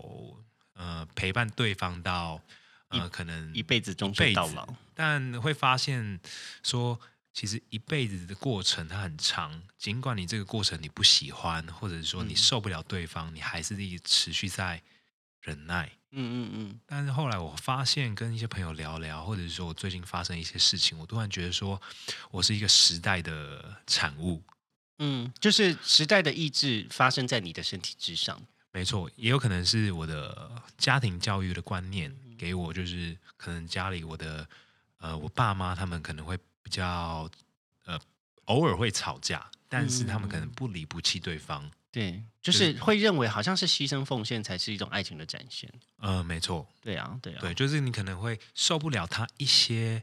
[0.76, 2.39] 呃陪伴对方到
[3.00, 4.74] 呃可能一辈子终一辈子身到老。
[4.94, 6.20] 但会发现
[6.64, 7.00] 说，
[7.34, 14.82] 其实一辈子的过程它很长，尽管你这个过程你不喜欢，或者是说你嗯受不了对方，你还是一直持续在
[15.42, 15.92] 忍耐。
[16.14, 21.82] 嗯嗯嗯，但是后来我发现，跟一些朋友聊聊，或者是说我最近发生一些事情，我突然觉得说，
[22.32, 24.44] 我是一个时代的产物。
[25.00, 28.39] 嗯，就是时代的意志发生在你的身体之上。
[28.74, 34.48] 没错，也有可能是我的家庭教育的观念给我，就是可能家里我的
[34.98, 37.30] 呃我爸妈他们可能会比较
[37.86, 38.00] 呃
[38.46, 41.70] 偶尔会吵架，但是他们可能不离不弃对方。
[41.92, 45.72] 对，就是会认为好像是牺牲奉献才是一种爱情的展现。
[45.98, 50.02] 呃，没错，对啊，对啊，对，就是你可能会受不了他一些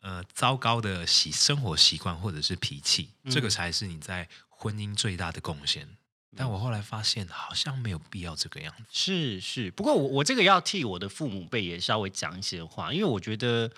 [0.00, 5.97] 呃糟糕的习生活习惯或者是脾气，这个嗯才是你在婚姻最大的贡献。
[6.36, 8.84] 但我后来发现，好像没有必要这个样子。
[8.90, 13.70] 是是，不过我我这个要替我的父母辈也稍微讲一些话，因为我觉得，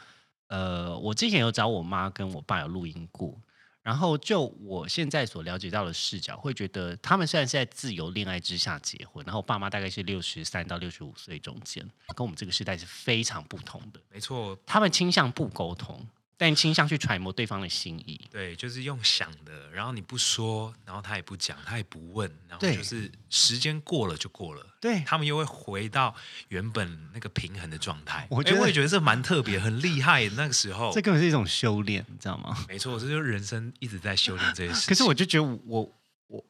[0.48, 3.40] 呃，我之前有找我妈跟我爸有录音过，
[3.82, 11.82] 然后就我现在所了解到的视角，会觉得他们虽然是在自由恋爱之下结婚，然后爸妈大概是六十三到六十五岁中间，
[12.14, 16.06] 跟我们这个时代是非常不同的，没错，他们倾向不沟通，
[16.40, 18.18] 但倾向去揣摩对方的心意。
[18.30, 26.14] 对，就是用想的，然后你不说，然后他也不讲，他也不问，然后就是时间过了就过了，对他们又会回到
[26.48, 28.26] 原本那个平衡的状态。
[28.30, 30.26] 我觉得诶我也觉得这蛮特别，很厉害。
[30.30, 32.64] 那个时候这，根本是一种修炼，你知道吗？
[32.66, 34.88] 没错，这就是人生一直在修炼这些事情。
[34.88, 35.92] 可是我就觉得我
[36.28, 36.44] 我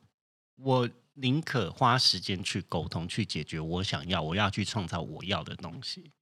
[0.55, 6.12] 我宁可花时间去沟通，去解决我想要，我要去创造我要的东西。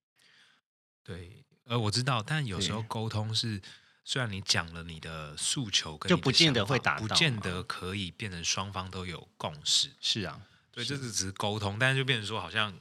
[1.04, 3.60] 对，呃，我知道，但有时候沟通是，
[4.02, 9.90] 虽然你讲了你的诉求跟就不见得会达到不见得可以变成双方都有共识。
[10.00, 10.40] 是啊，
[10.72, 12.72] 对，是这只是沟通，但是就变成说，好像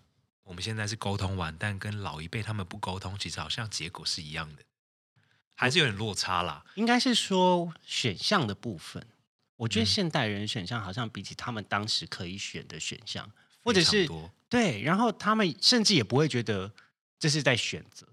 [0.44, 4.64] 我们现在是沟通完，但跟老一辈他们不沟通，其实好像结果是一样的，
[5.54, 6.64] 还是有点落差啦。
[6.76, 9.06] 应该是说选项的部分。
[9.58, 13.30] 我觉得嗯现代人选项好像比起他们当时可以选的选项，
[13.64, 16.72] 或者是多对，然后他们甚至也不会觉得
[17.20, 18.07] 这是在选择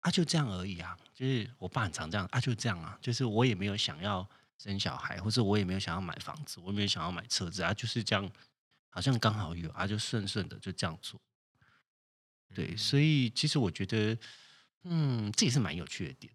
[0.00, 0.96] 啊，就这样而已啊。
[1.14, 4.26] 就是我爸很常这样啊，就这样啊，就是我也没有想要
[4.58, 8.30] 生小孩，或者我也没有想要买房子，我也没有想要买车子啊，就是这样，
[8.88, 11.20] 好像刚好有啊，就顺顺的就这样做。
[12.54, 14.16] 对，嗯所以其实我觉得，
[14.84, 16.32] 嗯，这也是蛮有趣的点。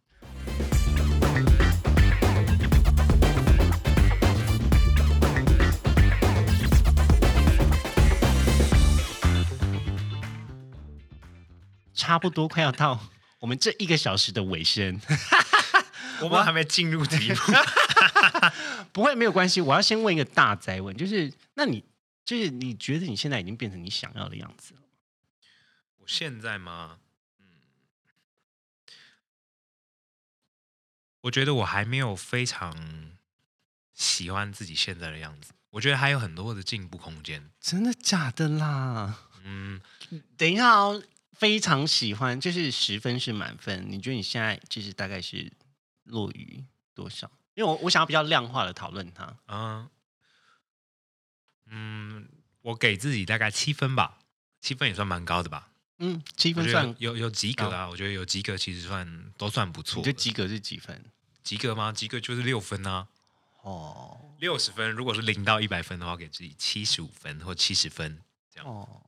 [11.93, 12.99] 差不多快要到
[13.39, 14.99] 我们这一个小时的尾声，
[16.21, 17.35] 我们还没进入题目。
[18.91, 19.59] 不会没有关系。
[19.61, 21.83] 我要先问一个大灾问，就是那你
[22.23, 24.87] 就是你觉得你现在已经变成你想要的样子了吗？
[25.97, 26.99] 我现在吗？
[27.39, 27.45] 嗯，
[31.21, 33.11] 我觉得我还没有非常
[33.93, 37.51] 喜欢自己现在的样子，我觉得还有很多的进步空间。
[37.59, 39.19] 真的假的啦？
[39.43, 39.81] 嗯，
[40.37, 41.03] 等一下哦，
[41.37, 43.85] 非常喜欢，就是十分是满分。
[43.89, 45.51] 你觉得你现在就是大概是
[46.03, 46.63] 落于
[46.93, 47.29] 多少？
[47.53, 49.37] 因为我我想要比较量化的讨论它。
[49.47, 49.89] 嗯，
[51.67, 52.29] 嗯，
[52.61, 54.19] 我给自己大概七分吧，
[54.61, 55.69] 七分也算蛮高的吧。
[55.99, 59.97] 嗯，七分算有有及格啊，我觉得有及格其实算都算不错。
[59.99, 61.05] 你觉得及格是几分？
[61.43, 61.91] 及格吗？
[61.91, 63.07] 及格就是六分啊，
[63.61, 64.91] 哦六十分。
[64.91, 68.19] 如果是零到一百分的话，给自己七十五分或七十分
[68.53, 68.69] 这样。
[68.69, 69.01] 哦，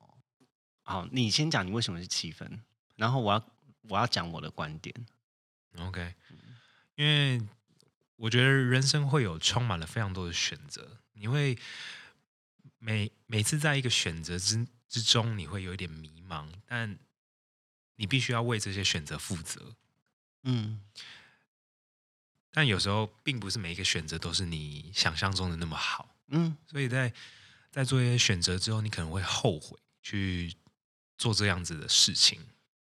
[0.88, 2.64] 好，你先讲你为什么是七分，
[2.96, 3.50] 然后我要
[3.90, 4.96] 我要讲我的观点。
[5.80, 6.16] OK，
[6.96, 7.46] 因为
[8.16, 11.60] 我觉得人生会有充满了非常多的选择，你会
[12.80, 16.98] 每每次在一个选择之之中，你会有一点迷茫，但
[17.98, 19.76] 你必须要为这些选择负责。
[20.44, 20.82] 嗯
[22.52, 27.14] 但有时候，并不是每一个选择都是你想象中的那么好，嗯所以在
[27.72, 30.56] 在做一些选择之后，你可能会后悔去
[31.18, 32.40] 做这样子的事情。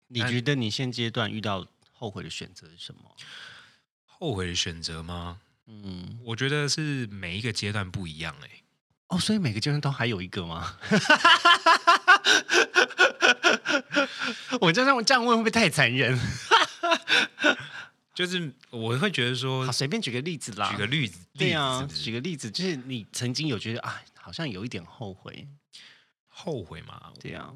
[0.08, 3.00] 你觉得你现阶段遇到后悔的选择是什么？
[4.06, 5.40] 后悔的选择吗？
[5.66, 8.50] 嗯，我觉得是每一个阶段不一样、欸。
[9.08, 10.76] 哦，所以每个阶段都还有一个吗？
[14.60, 16.18] 我这样这样问会不会太残忍？
[18.14, 20.70] 就是我会觉得说好，，随便举个例子啦。
[20.70, 25.48] 举个例子，例对啊，举个例子，就是你曾经有觉得啊，好像有一点后悔。
[26.28, 27.52] 后悔嘛，对啊，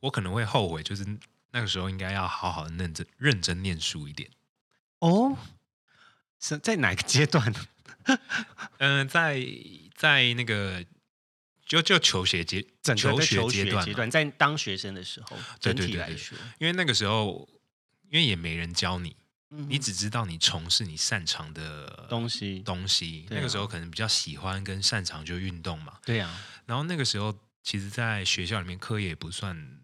[0.00, 1.04] 我可能会后悔，就是
[1.52, 4.30] 那个时候应该要好好的认真认真念书一点。
[4.98, 5.36] 哦，
[6.38, 7.54] 是在哪个阶段？
[8.78, 9.40] 嗯、 在
[9.94, 10.84] 在那个
[11.66, 17.48] 就就求学阶在求阶段阶段，在当学生的时候，整对对对对体来说，因为那个时候，
[18.10, 19.14] 因为也没人教你，
[19.50, 23.26] 嗯你只知道你从事你擅长的东西，东西。
[23.28, 25.98] 啊那个时候可能比较喜欢跟擅长就运动嘛。
[26.04, 29.79] 对啊，然后那个时候，其实，在学校里面课业也不算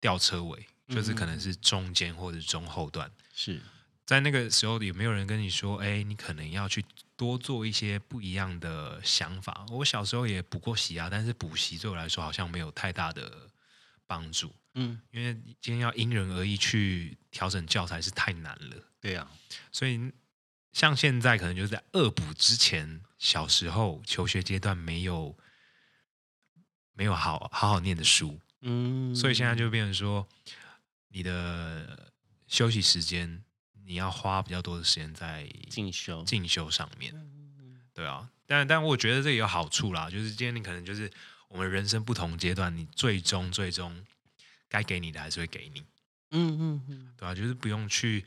[0.00, 3.10] 吊车尾，就是可嗯能是中间或者中后段。
[3.34, 3.60] 是，
[4.06, 6.84] 在那个时候，有没有人跟你说，哎，你可能要去
[7.16, 9.66] 多做一些不一样的想法？
[9.70, 13.50] 我小时候也补过习啊，但是补习对我来说好像没有太大的
[14.06, 18.76] 帮助，嗯，因为今天要因人而异去调整教材是太难了。
[19.00, 19.30] 对啊，
[19.70, 20.12] 所以
[20.72, 25.36] 像现在可能就是在恶补之前，小时候求学阶段没有
[26.94, 30.26] 没有好好好念的书，嗯，所以现在就变成说，
[31.08, 32.12] 你的
[32.46, 33.42] 休息时间
[33.84, 38.28] 你要花比较多的时间在进修，进修上面，嗯对啊。
[38.46, 41.10] 但但我觉得这也有好处啦，就是今天你可能就是
[41.48, 44.04] 我们人生不同阶段，你最终最终
[44.68, 45.84] 该给你的还是会给你。
[46.30, 48.24] 嗯嗯嗯，对啊、就是不用去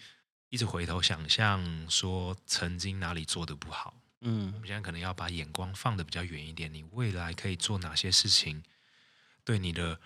[0.49, 3.95] 一直回头想象说曾经哪里做的不好。
[4.21, 8.63] 嗯我嗯们现在可能要把眼光放的比较远一点，你未来可以做哪些事情，
[9.43, 9.99] 对你的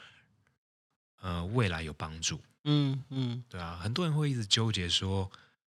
[1.26, 3.80] 呃未来有帮助，嗯嗯，对啊。
[3.82, 5.32] 很多人会一直纠结说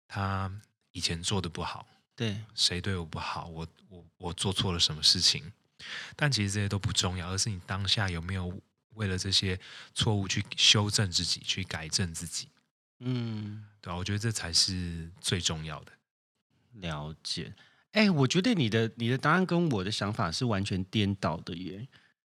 [0.06, 0.52] 他
[0.92, 5.50] 以前做的不好，对，谁对我不好，我我我做错了什么事情，
[6.14, 9.58] 但其实这些都不重要，而是你当下有没有为了这些
[9.94, 12.48] 错误去修正自己，去改正自己，
[13.00, 15.92] 嗯，对啊，我觉得这才是最重要的。
[16.72, 17.54] 了解。
[17.92, 21.88] 哎、我觉得你的你的答案跟我的想法是完全颠倒的耶。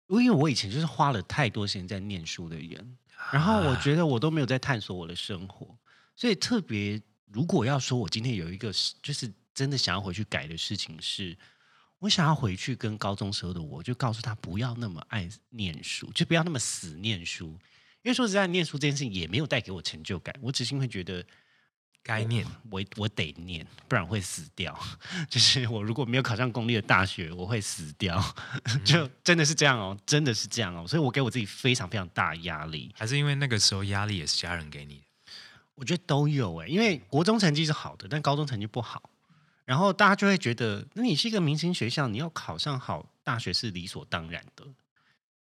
[0.08, 2.96] 因为我以前就是花了太多时间在念书的人，
[3.32, 5.76] 然后我啊觉得我都没有在探索我的生活。
[6.14, 7.00] 所以特别，
[7.32, 11.36] 如果要说我今天有一个是就是真的想要回去改的事情是，
[11.98, 17.48] 我想要回去跟高中时候的我，就告诉他不要那么爱念书，就不要那么死念书。
[18.02, 21.24] 因为说实在，念书这件事情也没有带给我成就感，我只是会觉得
[22.06, 24.78] 该念，我我得念，不然会死掉。
[25.28, 28.22] 就是我如果没有考上公立的大学，我会死掉。
[28.86, 30.86] 就真的是这样哦，真的是这样哦。
[30.86, 32.94] 所以我给我自己非常非常大的压力。
[32.96, 35.02] 还是因为那个时候压力也是家人给你的？
[35.74, 39.10] 我觉得都有哎，因为国中成绩是好的，但高中成绩不好，
[39.64, 44.64] 然后大家就会觉得，那你是一个明星学校，你要考上好大学是理所当然的。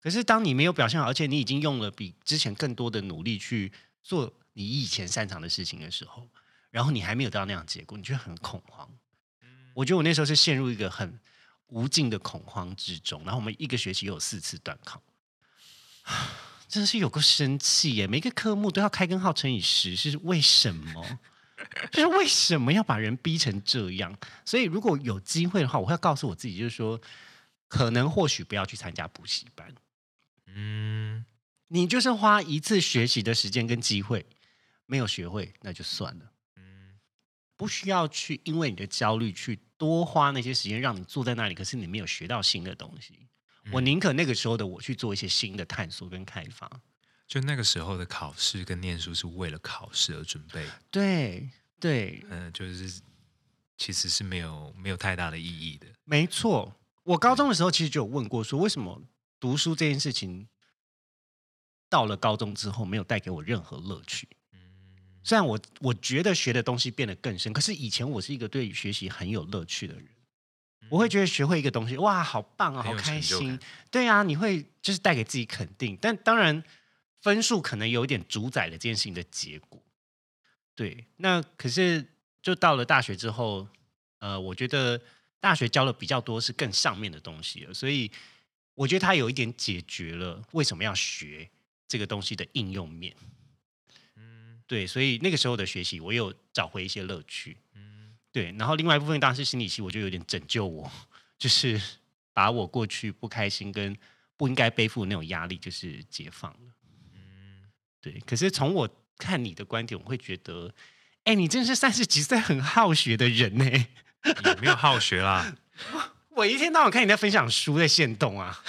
[0.02, 3.72] 可是当你没有表现好，而且你已经用了比之前更多的努力去
[4.04, 6.28] 做你以前擅长的事情的时候，
[6.76, 8.86] 然后你还没有到那样结果，你就很恐慌。
[9.74, 11.18] 我觉得我那时候是陷入一个很
[11.68, 13.24] 无尽的恐慌之中。
[13.24, 15.02] 然后我们一个学期有四次断考，
[16.68, 18.06] 真的是有个生气耶！
[18.06, 21.18] 每个科目都要开根号乘以十，是为什么？
[21.94, 24.14] 就是为什么要把人逼成这样？
[24.44, 27.00] 所以如果有机会的话，我会告诉我自己，就是说，
[27.70, 29.74] 可能或许不要去参加补习班。
[30.48, 31.26] 嗯，
[31.70, 34.26] 你就是花一次学习的时间跟机会，
[34.86, 36.34] 没有学会那就算了。
[37.56, 43.28] 嗯，不需要去因为你的焦虑去多花那些时间让你坐在那里，可是你没有学到新的东西。
[43.72, 46.70] 我宁可那个时候的我去做一些新的探索跟开发。
[47.28, 50.68] 就那个时候的考试跟念书是为了考试而准备。
[50.92, 51.50] 对
[51.80, 53.02] 对，嗯，就是
[53.78, 55.88] 其实是没有没有太大的意义的。
[56.04, 59.02] 没错，我高中的时候其实就有问过，说为什么？
[59.40, 60.48] 读书这件事情，
[61.90, 64.30] 到了高中之后没有带给我任何乐趣。
[65.26, 70.08] 虽然我我觉得学的东西变得更深，可是以前我是一个对学习很有乐趣的人，
[70.90, 73.60] 我会觉得学会一个东西，哇，好棒啊，好开心。
[73.90, 76.64] 对啊，你会就是带给自己肯定，但当然
[77.22, 79.84] 分数可能有一点主宰了这件事情的结果。
[80.76, 82.06] 对，那可是
[82.42, 83.68] 就到了大学之后，
[84.20, 85.02] 呃，我觉得
[85.40, 88.10] 大学教的比较多是更上面的东西了，所以。
[88.78, 91.50] 我觉得它有一点解决了为什么要学
[91.88, 93.30] 这个东西的应用面，嗯，
[94.68, 98.52] 对，所以那个时候的学习，我有找回一些乐趣，嗯，对。
[98.58, 100.92] 然后另外一部分当然是心理系，我就有点拯救我，
[101.38, 101.82] 就是
[102.34, 103.96] 把我过去不开心跟
[104.36, 106.74] 不应该背负的那种压力，就是解放了，
[107.14, 107.64] 嗯，
[108.02, 108.20] 对。
[108.26, 110.74] 可是从我看你的观点，我会觉得，
[111.26, 115.56] 哎，你真是三十几岁很好学的人呢，也没有好学啦。
[116.32, 118.62] 我一天到晚看你在分享书，在线动啊，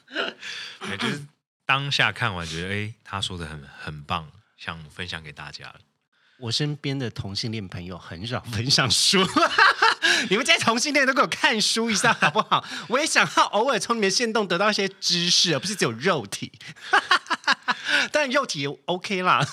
[0.88, 1.26] 也就是
[1.66, 5.74] 当下看完觉得，哎，他说的很很棒，想分享给大家
[6.40, 9.18] 我身边的同性恋朋友很少 分享书，
[10.30, 12.64] 你们这些同性恋都给我看书一下好不好？
[12.88, 16.52] 我也想要偶尔从你们线动得到一些知识，而不是只有肉体。
[18.12, 19.44] 但肉体 OK 啦，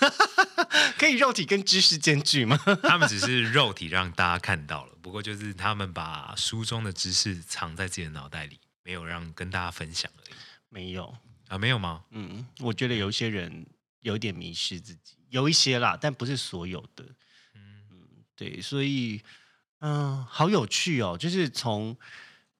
[0.99, 2.59] 可以肉体跟知识兼具吗？
[2.83, 10.35] 他们只是肉体让大家看到了，不过就是他们把书中的知识藏在自己的脑袋里，没有让跟大家分享而已。
[10.69, 11.15] 没有
[11.47, 12.03] 啊，没有吗？
[12.11, 13.65] 嗯，我觉得有一些人
[14.05, 17.05] 有点迷失自己，有一些啦，但不是所有的。
[17.53, 19.21] 嗯对，所以
[19.79, 21.97] 嗯，好有趣哦，就是从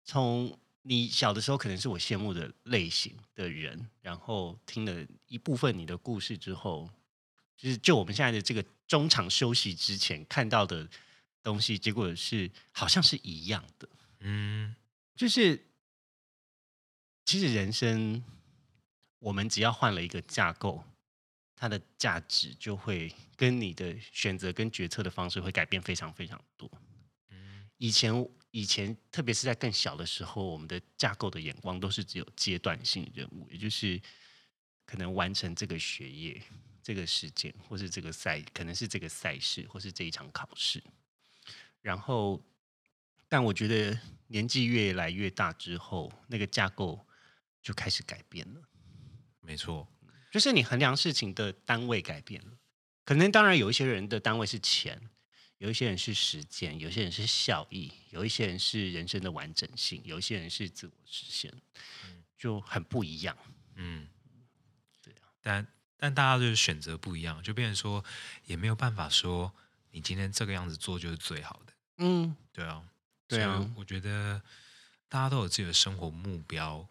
[0.03, 0.57] 从。
[0.87, 6.87] 你小的时候可能是我羡慕的类型的人，然后听了一部分你的故事之后，
[7.57, 10.87] 就是就我们现在的这个中场休息之前看到的
[11.41, 13.89] 东西，结果是好像是一样的。
[14.19, 14.75] 嗯，
[15.15, 15.65] 就是
[17.25, 18.23] 其实人生，
[19.17, 20.83] 我们只要换了一个架构，
[21.55, 26.69] 它的价值就会跟你的选择跟决策的方式会改变非常非常多。
[27.29, 28.27] 嗯，以前。
[28.55, 34.01] 以前，特别是在更小的时候，我们的架构的眼光都是只有阶段性任务，也就是
[34.85, 36.41] 可能完成这个学业、
[36.81, 40.81] 这个事件，或是这个赛，可能是这个赛事，或是这一场考试。
[41.81, 42.41] 然后，
[43.27, 47.05] 但我觉得年纪越来越大之后，那个架构
[47.61, 48.61] 就开始改变了。
[49.41, 49.85] 没错，
[50.35, 52.57] 就是你衡量事情的单位改变了。
[53.05, 55.09] 可能当然有一些人的单位是钱。
[55.59, 61.49] 有一些人是时间，有些人是效益，有一些人是人生的完整性，有一些人是自我实现，
[62.37, 63.37] 就很不一样。
[63.75, 64.09] 嗯，
[65.01, 65.65] 对啊，但
[65.95, 68.03] 但大家就是选择不一样，就变成说
[68.43, 69.53] 也没有办法说
[69.91, 71.73] 你今天这个样子做就是最好的。
[71.99, 72.83] 嗯，对啊，
[73.25, 74.41] 对啊，我觉得
[75.07, 76.85] 大家都有自己的生活目标，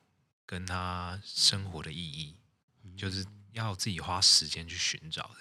[0.47, 2.34] 跟他生活的意义，
[2.97, 5.37] 就是要自己花时间去寻找的。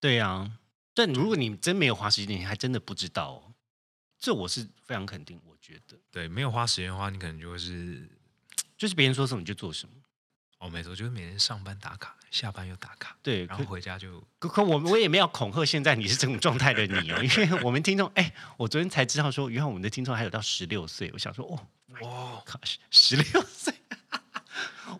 [0.00, 0.58] 对啊。
[0.94, 3.52] 但如果你真没有花时间，你还真的不知道哦。
[4.18, 5.98] 这我是非常肯定，我觉得。
[6.10, 8.08] 对，没有花时间的话，你可能就会是，
[8.78, 9.94] 就是别人说什么你就做什么。
[10.58, 12.16] 哦，没错，就是每天上班打卡。
[12.30, 21.66] 下班又打卡，对，然后回家就可可我我也没有恐吓现在你是这种状态的你哦，因为我们听众哎，我昨天才知道说，原来我们的听众还有到十六岁，我想说哦，
[22.00, 23.72] 哇，靠，十六岁。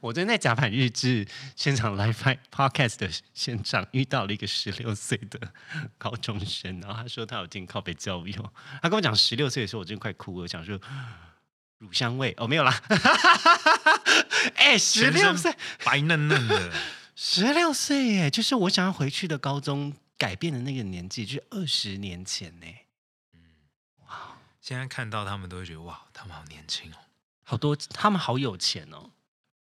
[0.06, 1.26] 我昨天在甲板日志
[1.56, 5.52] 现场 live podcast 的现场遇到了一个十六岁的
[5.98, 8.32] 高中生，然后他说他有进靠北教育，
[8.80, 10.80] 他跟我讲十六岁的时候，我真的快哭了，我想说
[11.78, 12.80] 乳香味哦，没有啦，
[14.54, 15.52] 哎，十六岁
[15.84, 16.72] 白嫩嫩的，
[17.16, 22.66] 十六岁耶，就是我想要回去的高中改变的那个年纪，就是二十年前呢。
[23.34, 23.40] 嗯，
[24.06, 26.96] 哇，现在看到他们都会觉得哇，他们好年轻哦，
[27.42, 29.10] 好多他们好有钱哦。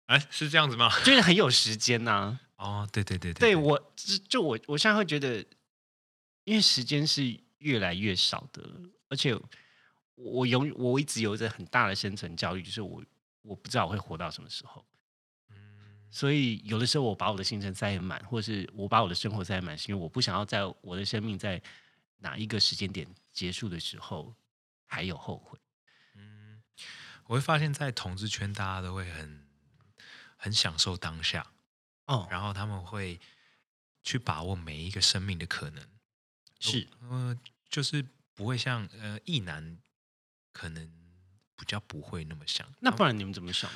[0.07, 0.89] 哎，是这样子吗？
[1.05, 2.39] 就是很有时间呐。
[2.57, 5.45] 哦，对对对对，对我就就我我现在会觉得，
[6.43, 8.63] 因为时间是越来越少的，
[9.09, 9.37] 而且
[10.15, 13.03] 我永我一直有着很大的生存焦虑，就是我
[13.43, 14.83] 我不知道我会活到什么时候。
[15.51, 15.55] 嗯，
[16.09, 21.61] 所以有的时候我把我的行程塞很满，或者是我把我的生活塞满，是因为我不想要在我的生命在
[22.19, 24.33] 哪一个时间点结束的时候
[24.87, 25.59] 还有后悔。
[26.15, 26.63] 嗯，
[27.27, 29.45] 我会发现在统治圈，大家都会很。
[30.47, 31.45] 很享受当下，
[32.05, 33.19] 哦，然后他们会
[34.01, 35.85] 去把握每一个生命的可能，
[36.59, 37.37] 是，呃，
[37.69, 39.77] 就是不会像呃意男
[40.53, 40.89] 可能
[41.57, 42.65] 比较不会那么想。
[42.79, 43.69] 那不然你们怎么想？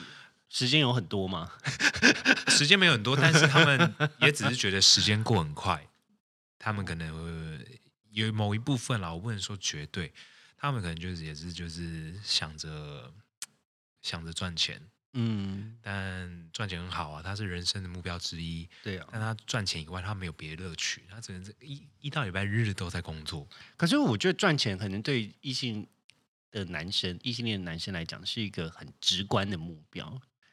[0.47, 1.51] 时间有很多吗？
[2.47, 5.88] 时间没有很多，但是他们也只是觉得时间过很快。
[6.57, 7.65] 他们可能
[8.11, 10.13] 有某一部分啦，我不能说绝对，
[10.57, 13.13] 他们可能就是也是就是想着
[14.01, 14.82] 想着赚钱。
[15.14, 18.68] 嗯，但赚钱很好啊，他是人生的目标之一。
[18.82, 23.45] 对啊，但他赚钱以外，他没有别的乐趣，他只能是一一到礼拜日都在工作。
[23.76, 25.86] 可是我觉得赚钱可能对异性
[26.49, 30.07] 的男生、异性恋的男生来讲是一个很直观的目标，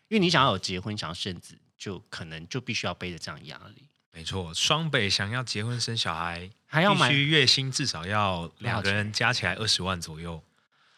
[0.09, 3.89] 因为你想要有结婚、想要生子，就可能就必须要背着这样压力。
[4.13, 10.43] 没错，双北想要结婚生小孩，还要必须月薪至少要两个人加起来二十万左右，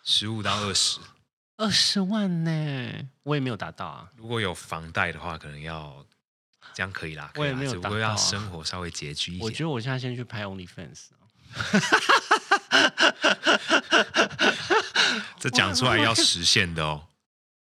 [0.02, 0.98] 十五到二十。
[1.60, 4.08] 二十万呢，我也没有达到啊。
[4.16, 6.02] 如果有房贷的话，可能要
[6.72, 7.30] 这样可以啦。
[7.34, 9.44] 我也没有达到，要生活稍微拮据一点。
[9.44, 11.08] 我觉得我现在先去拍 OnlyFans
[15.38, 17.06] 这讲出来要实现的哦。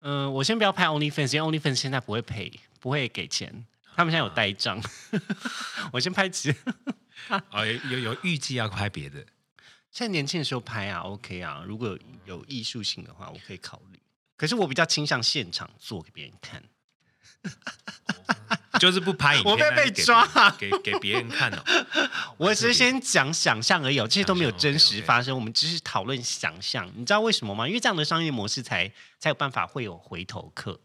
[0.03, 3.67] 嗯， 我先不要拍 OnlyFans，因为 OnlyFans 现在不会赔，不会给钱。
[3.97, 4.81] 他们现在有呆账。
[5.93, 6.55] 我先拍几。
[7.29, 9.27] 啊，有有预计要拍别的。
[9.93, 14.01] 现在年轻的时候拍啊，OK 啊，如果有艺术性的话，我可以考虑。
[14.39, 16.63] 可是我比较倾向现场做给别人看，
[18.81, 21.63] 就是不拍影片， 我被被抓，给给别人看哦。
[22.39, 26.91] 我只是先讲想象而已，这些都没有真实发生，我们只是讨论想象。
[26.97, 27.69] 你知道为什么吗？
[27.69, 30.81] 因为这样的商业模式才才有办法会有回头客。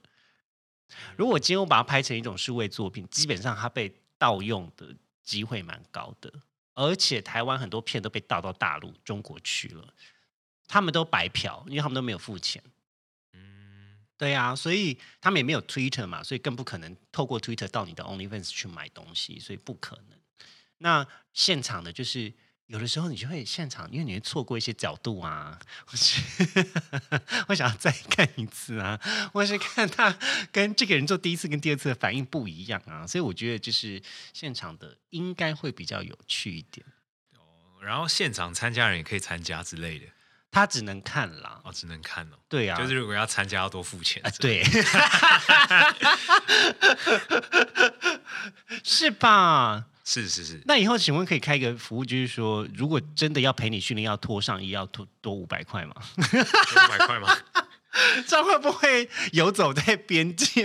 [1.16, 4.94] 如果今天我把它拍成一种数位作品，基本上它被盗用的
[5.24, 6.32] 机会蛮高的。
[6.78, 9.94] 而且台湾很多片都被盗到大陆、中国去了，
[10.68, 12.64] 他们都白嫖，因为他们都没有付钱。
[13.34, 20.20] 嗯，对呀，所以他们也没有 Twitter 嘛，所以更不可能透过 Twitter 到你的 OnlyFans 去买东西，所以不可能。
[20.78, 22.32] 那现场的就是。
[22.68, 26.22] 有的时候你就会现场，因为你会错过一些角度啊，或是
[27.48, 29.00] 我想要再看一次啊，
[29.34, 30.18] 或是看他
[30.52, 34.02] 跟这个人做第一次跟第二次的反应不一样啊，所以我觉得就是
[34.34, 36.86] 现场的应该会比较有趣一点。
[37.38, 40.06] 哦，然后现场参加人也可以参加之类的，
[40.52, 44.62] 他只能看啦，哦，只能看哦，对啊，就是如果要参加要多付钱，对，
[48.84, 49.86] 是吧？
[50.10, 55.94] 是是是，那以后请问可以开一个服务，就是说，如果真的要陪你训练，要脱上衣，要多多五百块吗？
[56.18, 57.28] 五百块吗？
[58.26, 60.64] 这样会不会游走在边界？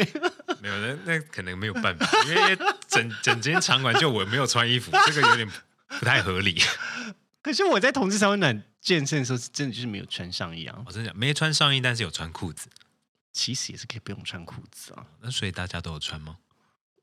[0.61, 5.51] 没有，那那可能没有办法，因为整整间场馆就我没有穿衣服，这个有点
[5.99, 6.63] 不太合理。
[7.43, 10.79] 可是我在同志三温暖健身的时候，是真的就是没有穿上衣啊。
[10.87, 12.69] 我真的没穿上衣，但是有穿裤子。
[13.33, 15.05] 其实也是可以不用穿裤子啊。
[15.21, 16.37] 那所以大家都有穿吗？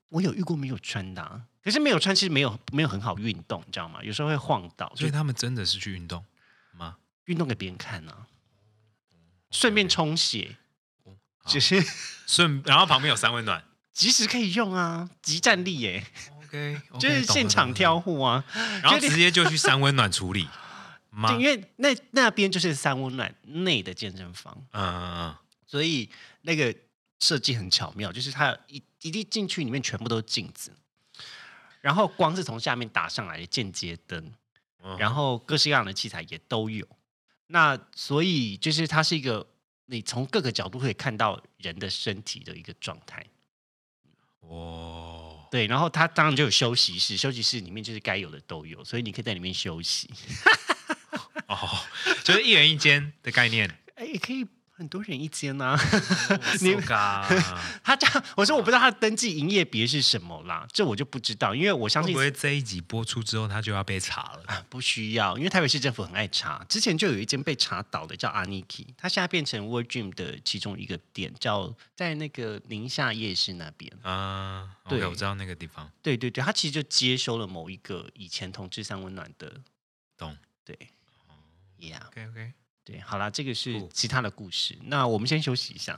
[0.10, 4.03] 我有遇过没有穿的，可是没有穿其实没有没有很好运动，你知道吗？
[4.03, 4.91] 有时候会晃到。
[4.95, 6.26] 所以他们真的是去运动
[6.74, 6.97] 吗？
[7.26, 8.26] 运动给别人看呢，
[9.51, 10.57] 顺便充血，
[11.45, 11.84] 就是
[12.26, 16.03] 顺，然后旁边有三温暖， 即时可以用啊，即战力耶。
[16.43, 18.43] OK，就是现场挑户啊，
[18.82, 20.47] 然后直接就去三温暖处理
[21.28, 25.36] 对，因为那那边就是三温暖内的健身房，嗯嗯嗯，
[25.68, 26.10] 所以
[26.41, 26.76] 那个
[27.20, 28.82] 设计很巧妙，就是它一。
[29.02, 30.74] 一滴进去里面全部都是镜子，
[31.82, 34.34] 然后光是从下面打上来的间接灯，
[34.97, 36.88] 然后各式各样的器材也都有。
[37.47, 39.47] 那所以就是它是一个
[39.86, 43.26] 你从各个角度可以看到人的身体的一个状态。
[44.41, 50.10] 哦，对，然后它当然就有休息室，休息室里面就是该有的都有，所以你可以在里面休息。
[51.47, 51.58] 哦，
[52.24, 53.70] 就是一人一间的概念。
[53.95, 54.47] 哎，也可以
[54.80, 55.77] 很多人一间呐、
[56.61, 56.75] 你你
[57.84, 64.43] 他这样，我说我不知道他的登记营业别是什么啦，这我就不知道，因为我相信会不会这一集播出之后，他就要被查了？
[64.47, 73.91] 啊不需要，因为台北市政府很爱查，之前就有一间被查倒的叫 Aniki，它现在变成 World Dream 的其中一个店，叫在那个宁夏夜市那边。
[74.01, 74.99] 啊，对。
[74.99, 79.51] OK，我知道那个地方，对对对，他其实就接收了某一个以前同志三温暖的，
[80.17, 80.38] 懂。
[80.63, 80.77] 对
[81.80, 82.53] ，Yeah，？OK OK，
[82.89, 85.95] 对，好啦，这个是其他的故事，那我们先休息一下。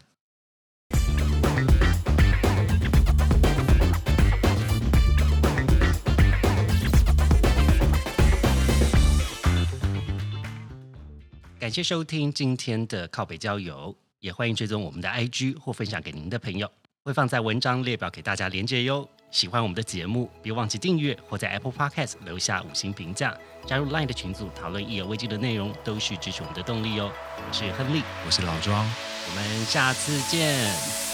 [11.58, 16.70] 感谢收听今天的靠北郊游，也欢迎追踪我们的 IG 或分享给您的朋友，
[17.04, 19.08] 会放在文章列表给大家连接哟。
[19.32, 27.10] 喜欢我们的节目，别忘记订阅或在 Apple Podcast 留下五星评价，加入 LINE 的群组讨论意犹未尽的内容，都是支持我们的动力哦。
[27.38, 28.86] 我是亨利，我是老庄。
[28.86, 31.11] 我们下次见。